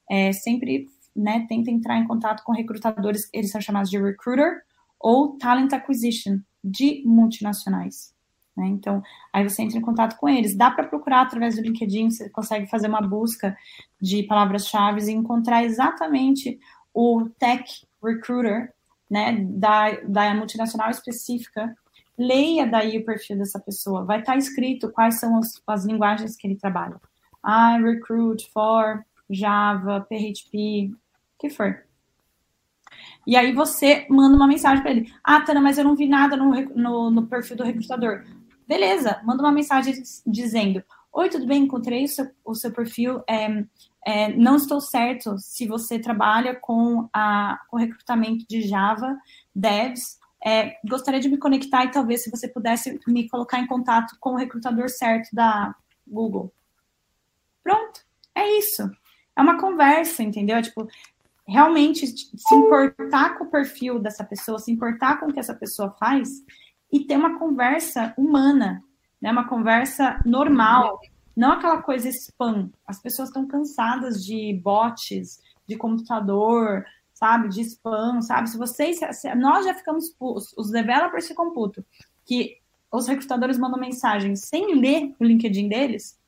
[0.09, 4.61] É, sempre né, tenta entrar em contato com recrutadores, eles são chamados de recruiter
[4.99, 8.13] ou talent acquisition de multinacionais.
[8.55, 8.67] Né?
[8.67, 9.01] Então,
[9.31, 10.55] aí você entra em contato com eles.
[10.55, 13.57] Dá para procurar através do LinkedIn, você consegue fazer uma busca
[14.01, 16.59] de palavras-chave e encontrar exatamente
[16.93, 18.73] o tech recruiter
[19.09, 21.73] né, da, da multinacional específica.
[22.17, 24.03] Leia daí o perfil dessa pessoa.
[24.03, 26.99] Vai estar tá escrito quais são as, as linguagens que ele trabalha.
[27.45, 30.91] I recruit for Java, PHP,
[31.39, 31.83] que for.
[33.25, 35.13] E aí você manda uma mensagem para ele.
[35.23, 38.25] Ah, Tana, mas eu não vi nada no, no, no, perfil do recrutador.
[38.67, 39.93] Beleza, manda uma mensagem
[40.25, 41.63] dizendo: Oi, tudo bem?
[41.63, 43.21] Encontrei o seu, o seu perfil.
[43.29, 43.63] É,
[44.05, 47.07] é, não estou certo se você trabalha com,
[47.69, 49.17] com recrutamento de Java,
[49.53, 50.17] devs.
[50.43, 54.31] É, gostaria de me conectar e talvez se você pudesse me colocar em contato com
[54.31, 55.75] o recrutador certo da
[56.07, 56.53] Google.
[57.61, 58.01] Pronto,
[58.33, 58.89] é isso.
[59.39, 60.57] É uma conversa, entendeu?
[60.57, 60.85] É, tipo,
[61.47, 65.91] realmente se importar com o perfil dessa pessoa, se importar com o que essa pessoa
[65.97, 66.43] faz
[66.91, 68.83] e ter uma conversa humana,
[69.21, 69.31] né?
[69.31, 70.99] Uma conversa normal,
[71.37, 72.69] não aquela coisa spam.
[72.85, 78.49] As pessoas estão cansadas de bots, de computador, sabe, de spam, sabe?
[78.49, 81.85] Se vocês, se nós já ficamos, os, os developers ficam putos,
[82.25, 82.57] que
[82.91, 86.18] os recrutadores mandam mensagem sem ler o LinkedIn deles.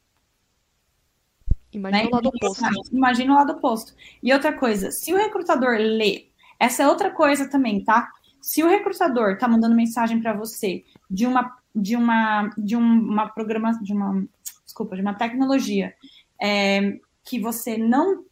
[1.74, 2.10] Imagina né?
[2.10, 2.64] o lado oposto.
[2.92, 3.94] Imagina o lado oposto.
[4.22, 6.28] E outra coisa, se o recrutador lê,
[6.60, 8.12] essa é outra coisa também, tá?
[8.42, 13.72] Se o recrutador tá mandando mensagem para você de uma de uma de uma programa
[13.82, 14.26] de uma
[14.66, 15.94] desculpa de uma tecnologia
[16.42, 18.26] é, que você não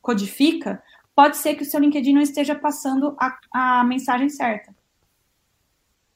[0.00, 0.82] codifica,
[1.14, 4.74] pode ser que o seu LinkedIn não esteja passando a, a mensagem certa.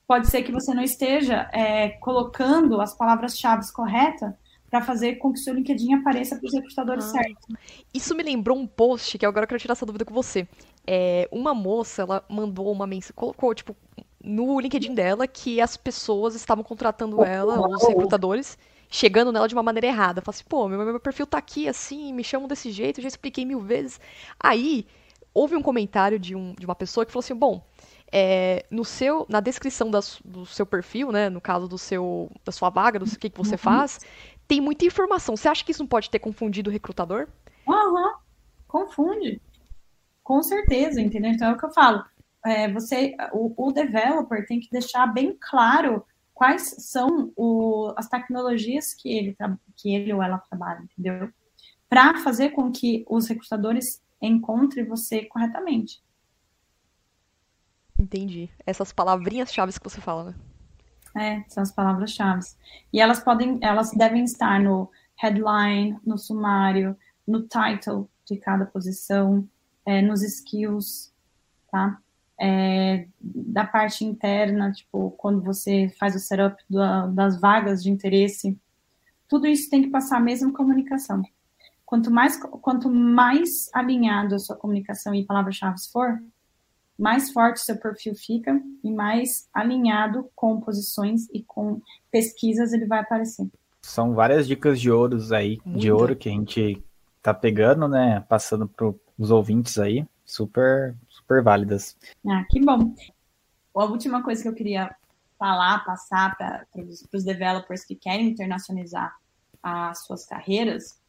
[0.07, 4.33] Pode ser que você não esteja é, colocando as palavras-chave corretas
[4.71, 7.09] para fazer com que o seu LinkedIn apareça para os recrutadores ah.
[7.09, 7.47] certos.
[7.93, 10.47] Isso me lembrou um post que agora eu quero tirar essa dúvida com você.
[10.87, 13.77] É, uma moça, ela mandou uma mensagem, colocou, tipo,
[14.23, 18.59] no LinkedIn dela que as pessoas estavam contratando ela, os recrutadores,
[18.91, 20.21] chegando nela de uma maneira errada.
[20.21, 23.45] Fala assim, pô, meu, meu perfil tá aqui assim, me chamam desse jeito, já expliquei
[23.45, 24.01] mil vezes.
[24.39, 24.87] Aí,
[25.33, 27.63] houve um comentário de, um, de uma pessoa que falou assim, bom,
[28.11, 32.51] é, no seu, na descrição das, do seu perfil, né, no caso do seu, da
[32.51, 33.59] sua vaga, do que, que você uhum.
[33.59, 34.01] faz,
[34.49, 35.37] tem muita informação.
[35.37, 37.29] Você acha que isso não pode ter confundido o recrutador?
[37.69, 38.15] Aham,
[38.67, 39.41] confunde.
[40.25, 41.31] Com certeza, entendeu?
[41.31, 42.03] Então é o que eu falo.
[42.45, 48.95] É, você, o, o developer tem que deixar bem claro quais são o, as tecnologias
[48.95, 49.37] que ele,
[49.77, 51.31] que ele ou ela trabalha, entendeu?
[51.89, 56.03] Para fazer com que os recrutadores encontrem você corretamente.
[57.99, 58.49] Entendi.
[58.65, 60.35] Essas palavrinhas-chave que você fala, né?
[61.19, 62.45] É, são as palavras-chave.
[62.93, 66.97] E elas podem, elas devem estar no headline, no sumário,
[67.27, 69.49] no title de cada posição,
[69.85, 71.13] é, nos skills,
[71.71, 71.99] tá?
[72.41, 78.57] É, da parte interna, tipo, quando você faz o setup da, das vagas de interesse,
[79.27, 81.23] tudo isso tem que passar a mesma comunicação.
[81.85, 86.23] Quanto mais, quanto mais alinhado a sua comunicação e palavras-chave for,
[86.99, 91.81] mais forte seu perfil fica e mais alinhado com posições e com
[92.11, 93.49] pesquisas ele vai aparecer.
[93.83, 95.81] São várias dicas de ouros aí, Muito.
[95.81, 96.83] de ouro que a gente
[97.23, 98.21] tá pegando, né?
[98.29, 101.97] Passando para os ouvintes aí, super, super válidas.
[102.27, 102.95] Ah, que bom.
[103.75, 104.95] A última coisa que eu queria
[105.39, 106.67] falar, passar para
[107.13, 109.17] os developers que querem internacionalizar
[109.63, 111.01] as suas carreiras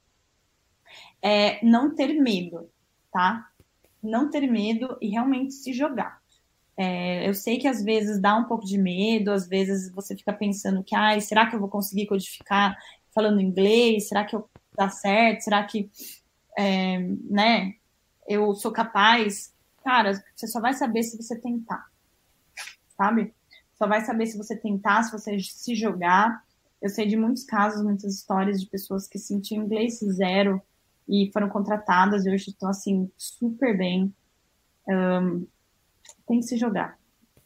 [1.22, 2.70] é não ter medo,
[3.12, 3.50] tá?
[4.02, 6.20] Não ter medo e realmente se jogar.
[6.78, 10.32] É, eu sei que às vezes dá um pouco de medo, às vezes você fica
[10.32, 12.78] pensando que, ai, será que eu vou conseguir codificar
[13.14, 14.08] falando inglês?
[14.08, 15.41] Será que eu dá certo?
[15.41, 15.91] Será que,
[16.58, 17.74] é, né,
[18.26, 19.54] eu sou capaz?
[19.84, 21.86] Cara, você só vai saber se você tentar,
[22.97, 23.34] sabe?
[23.78, 26.43] Só vai saber se você tentar, se você se jogar.
[26.82, 30.62] Eu sei de muitos casos, muitas histórias de pessoas que sentiam inglês zero,
[31.10, 34.14] e foram contratadas e hoje estão assim super bem.
[34.88, 35.47] Um,
[36.28, 36.99] tem que se jogar.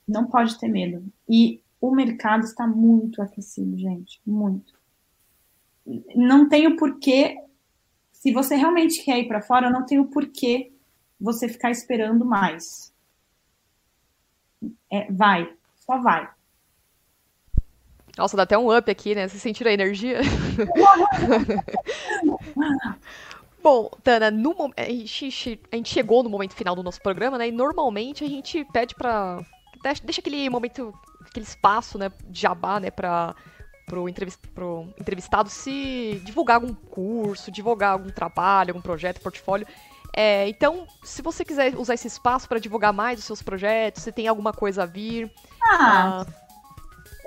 [0.06, 1.04] Não pode ter medo.
[1.30, 4.74] E o mercado está muito aquecido, gente, muito.
[6.14, 7.42] Não tem o porquê.
[8.12, 10.74] Se você realmente quer ir para fora, não tem o porquê
[11.20, 12.94] você ficar esperando mais.
[14.92, 16.30] É, vai, só vai.
[18.18, 19.28] Nossa, dá até um up aqui, né?
[19.28, 20.20] Vocês sentiram a energia?
[23.64, 27.48] Bom, Tana, no, a, gente, a gente chegou no momento final do nosso programa, né?
[27.48, 29.40] E normalmente a gente pede pra.
[30.04, 30.94] Deixa aquele momento,
[31.26, 33.36] aquele espaço, né, de jabá, né, pra,
[33.86, 39.68] pro, entrevist, pro entrevistado se divulgar algum curso, divulgar algum trabalho, algum projeto, portfólio.
[40.16, 44.12] É, então, se você quiser usar esse espaço para divulgar mais os seus projetos, se
[44.12, 45.32] tem alguma coisa a vir.
[45.62, 46.43] Ah, ah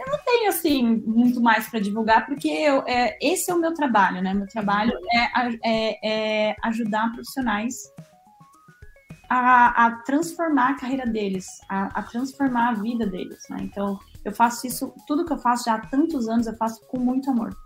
[0.06, 3.74] eu não tenho, assim, muito mais para divulgar, porque eu, é, esse é o meu
[3.74, 4.32] trabalho, né?
[4.32, 7.92] Meu trabalho é, é, é ajudar profissionais
[9.28, 13.58] a, a, transformar a carreira deles, a, a, transformar a vida deles, né?
[13.62, 16.98] Então, eu faço isso, tudo que eu faço já há tantos anos, eu faço com
[17.00, 17.56] muito amor.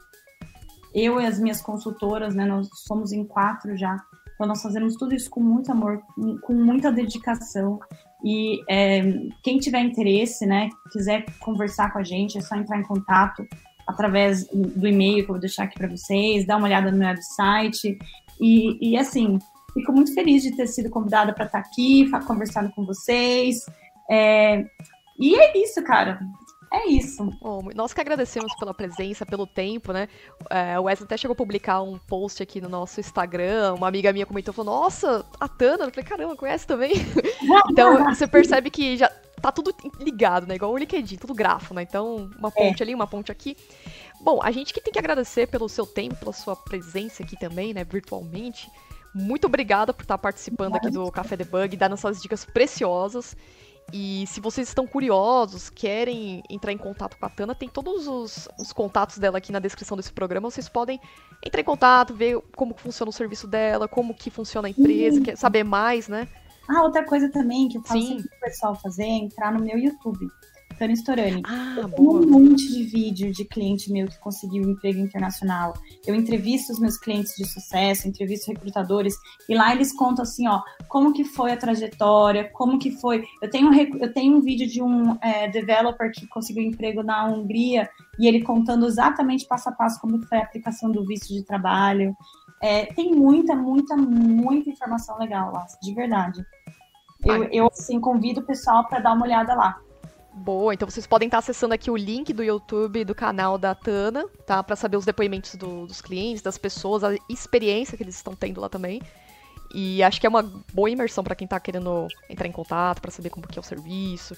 [0.95, 2.47] Eu e as minhas consultoras, né?
[2.47, 4.03] Nós somos em quatro já.
[4.34, 6.01] Então, nós fazemos tudo isso com muito amor,
[6.43, 7.78] com muita dedicação.
[8.25, 9.01] E é,
[9.43, 13.47] quem tiver interesse, né, quiser conversar com a gente, é só entrar em contato
[13.87, 17.09] através do e-mail que eu vou deixar aqui para vocês, dar uma olhada no meu
[17.09, 17.99] website.
[18.41, 19.39] E, e assim,
[19.75, 23.64] fico muito feliz de ter sido convidada para estar tá aqui, conversando com vocês.
[24.11, 24.64] É,
[25.18, 26.21] e é isso, cara.
[26.81, 27.24] É isso.
[27.41, 30.09] Bom, nós que agradecemos pela presença, pelo tempo, né?
[30.49, 33.74] É, o Wesley até chegou a publicar um post aqui no nosso Instagram.
[33.74, 35.85] Uma amiga minha comentou, falou, nossa, a Tana.
[35.85, 36.93] Eu falei, caramba, conhece também?
[37.70, 39.11] então, você percebe que já
[39.41, 40.55] tá tudo ligado, né?
[40.55, 41.83] Igual o LinkedIn, tudo grafo, né?
[41.83, 42.85] Então, uma ponte é.
[42.85, 43.57] ali, uma ponte aqui.
[44.20, 47.72] Bom, a gente que tem que agradecer pelo seu tempo, pela sua presença aqui também,
[47.72, 47.85] né?
[47.85, 48.70] Virtualmente.
[49.14, 53.37] Muito obrigada por estar participando aqui do Café Debug, dando essas dicas preciosas.
[53.93, 58.49] E se vocês estão curiosos, querem entrar em contato com a Tana, tem todos os,
[58.59, 60.51] os, contatos dela aqui na descrição desse programa.
[60.51, 61.01] Vocês podem
[61.45, 65.36] entrar em contato, ver como funciona o serviço dela, como que funciona a empresa, quer
[65.36, 66.28] saber mais, né?
[66.68, 69.76] Ah, outra coisa também que eu falo sempre pro pessoal fazer é entrar no meu
[69.76, 70.28] YouTube.
[70.81, 71.43] Tânia Storani.
[71.45, 75.74] Ah, um monte de vídeo de cliente meu que conseguiu um emprego internacional.
[76.07, 79.14] Eu entrevisto os meus clientes de sucesso, entrevisto recrutadores,
[79.47, 83.22] e lá eles contam assim, ó, como que foi a trajetória, como que foi.
[83.43, 87.87] Eu tenho, eu tenho um vídeo de um é, developer que conseguiu emprego na Hungria,
[88.18, 92.16] e ele contando exatamente passo a passo como foi a aplicação do visto de trabalho.
[92.62, 96.43] É, tem muita, muita, muita informação legal lá, de verdade.
[97.22, 99.78] Eu, eu assim, convido o pessoal para dar uma olhada lá.
[100.41, 104.24] Boa, então vocês podem estar acessando aqui o link do YouTube do canal da Tana,
[104.47, 104.62] tá?
[104.62, 108.59] Para saber os depoimentos do, dos clientes, das pessoas, a experiência que eles estão tendo
[108.59, 109.03] lá também.
[109.74, 113.11] E acho que é uma boa imersão para quem está querendo entrar em contato, para
[113.11, 114.34] saber como que é o serviço,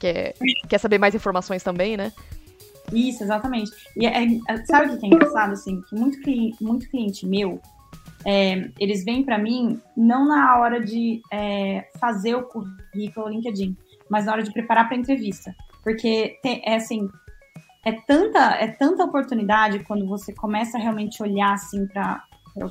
[0.00, 0.34] quer,
[0.68, 2.12] quer saber mais informações também, né?
[2.92, 3.70] Isso, exatamente.
[3.96, 5.80] E é, é, sabe o que é engraçado, assim?
[5.82, 6.18] Que muito,
[6.60, 7.60] muito cliente meu,
[8.24, 13.76] é, eles vêm para mim não na hora de é, fazer o currículo LinkedIn,
[14.10, 15.54] mas na hora de preparar para a entrevista.
[15.82, 17.08] Porque tem, é assim,
[17.84, 22.22] é tanta, é tanta oportunidade quando você começa a realmente olhar assim para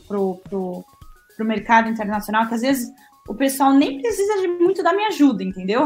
[0.08, 0.86] pro, pro,
[1.36, 2.94] pro mercado internacional, que às vezes
[3.28, 5.86] o pessoal nem precisa de muito da minha ajuda, entendeu?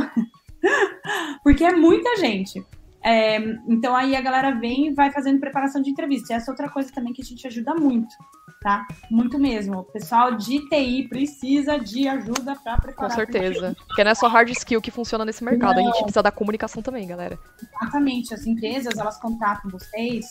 [1.43, 2.65] Porque é muita gente.
[3.05, 3.37] É,
[3.67, 6.33] então aí a galera vem e vai fazendo preparação de entrevista.
[6.33, 8.15] E essa é outra coisa também que a gente ajuda muito,
[8.63, 8.87] tá?
[9.11, 9.79] Muito mesmo.
[9.79, 13.09] O pessoal de TI precisa de ajuda para preparar.
[13.11, 13.75] Com certeza.
[13.87, 15.83] Porque não é só hard skill que funciona nesse mercado, não.
[15.83, 17.37] a gente precisa da comunicação também, galera.
[17.61, 18.33] Exatamente.
[18.33, 20.25] As empresas, elas contratam vocês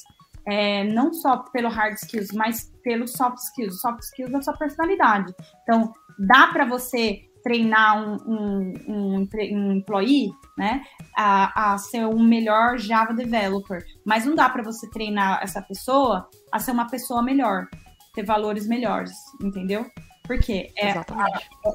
[0.47, 3.81] é, não só pelo hard skills, mas pelo soft skills.
[3.81, 5.33] Soft skills é a sua personalidade.
[5.63, 10.83] Então, dá para você treinar um, um, um, um employee né,
[11.17, 16.29] a, a ser um melhor Java developer, mas não dá para você treinar essa pessoa
[16.53, 17.67] a ser uma pessoa melhor,
[18.15, 19.87] ter valores melhores, entendeu?
[20.25, 20.95] Porque é,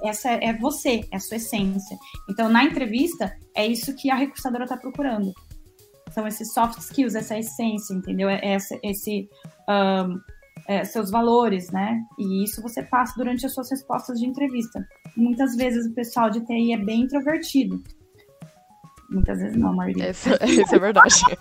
[0.06, 1.98] essa é você, é a sua essência.
[2.30, 5.34] Então, na entrevista, é isso que a recrutadora está procurando.
[6.12, 8.30] São esses soft skills, essa essência, entendeu?
[8.30, 9.30] É essa, esse
[9.70, 10.18] um,
[10.68, 12.02] é, seus valores, né?
[12.18, 14.86] E isso você passa durante as suas respostas de entrevista.
[15.16, 17.82] Muitas vezes o pessoal de TI é bem introvertido.
[19.10, 20.10] Muitas vezes não, Maria.
[20.10, 21.16] Isso, isso é verdade.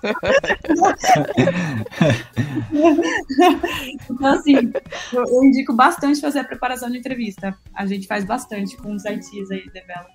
[4.10, 4.72] então, assim,
[5.12, 7.58] eu, indico bastante fazer a preparação de entrevista.
[7.74, 10.14] A gente faz bastante com os ITs aí, developers.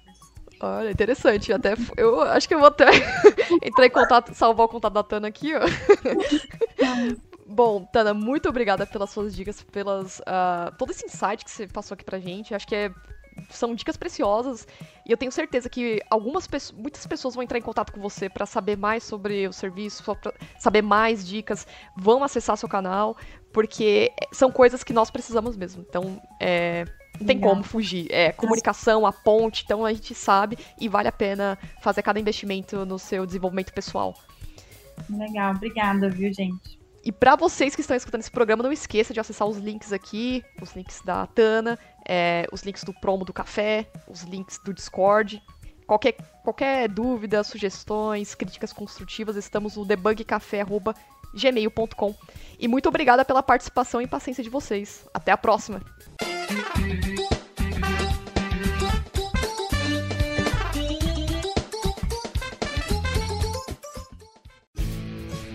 [0.62, 1.52] Olha, interessante.
[1.52, 2.86] Até eu acho que eu vou até
[3.62, 5.60] entrar em contato, salvar o contato da Tana aqui, ó.
[7.45, 11.95] Bom, Tana, muito obrigada pelas suas dicas, pelas uh, todo esse insight que você passou
[11.95, 12.56] aqui pra gente.
[12.56, 12.93] Acho que é,
[13.50, 14.68] são dicas preciosas
[15.06, 18.46] e eu tenho certeza que algumas muitas pessoas vão entrar em contato com você para
[18.46, 20.04] saber mais sobre o serviço,
[20.60, 23.18] saber mais dicas, vão acessar seu canal,
[23.52, 25.84] porque são coisas que nós precisamos mesmo.
[25.88, 26.86] Então, é,
[27.20, 28.08] não tem como fugir.
[28.10, 32.86] É comunicação, a ponte, então a gente sabe e vale a pena fazer cada investimento
[32.86, 34.14] no seu desenvolvimento pessoal.
[35.10, 36.80] Legal, obrigada, viu, gente?
[37.04, 40.44] E para vocês que estão escutando esse programa, não esqueça de acessar os links aqui,
[40.62, 41.78] os links da Tana,
[42.08, 45.41] é, os links do promo do café, os links do Discord.
[45.86, 52.16] Qualquer, qualquer dúvida, sugestões, críticas construtivas, estamos no debugcafé.gmail.com.
[52.60, 55.06] E muito obrigada pela participação e paciência de vocês.
[55.14, 55.82] Até a próxima!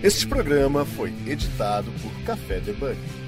[0.02, 3.25] Este programa foi editado por Café Debug.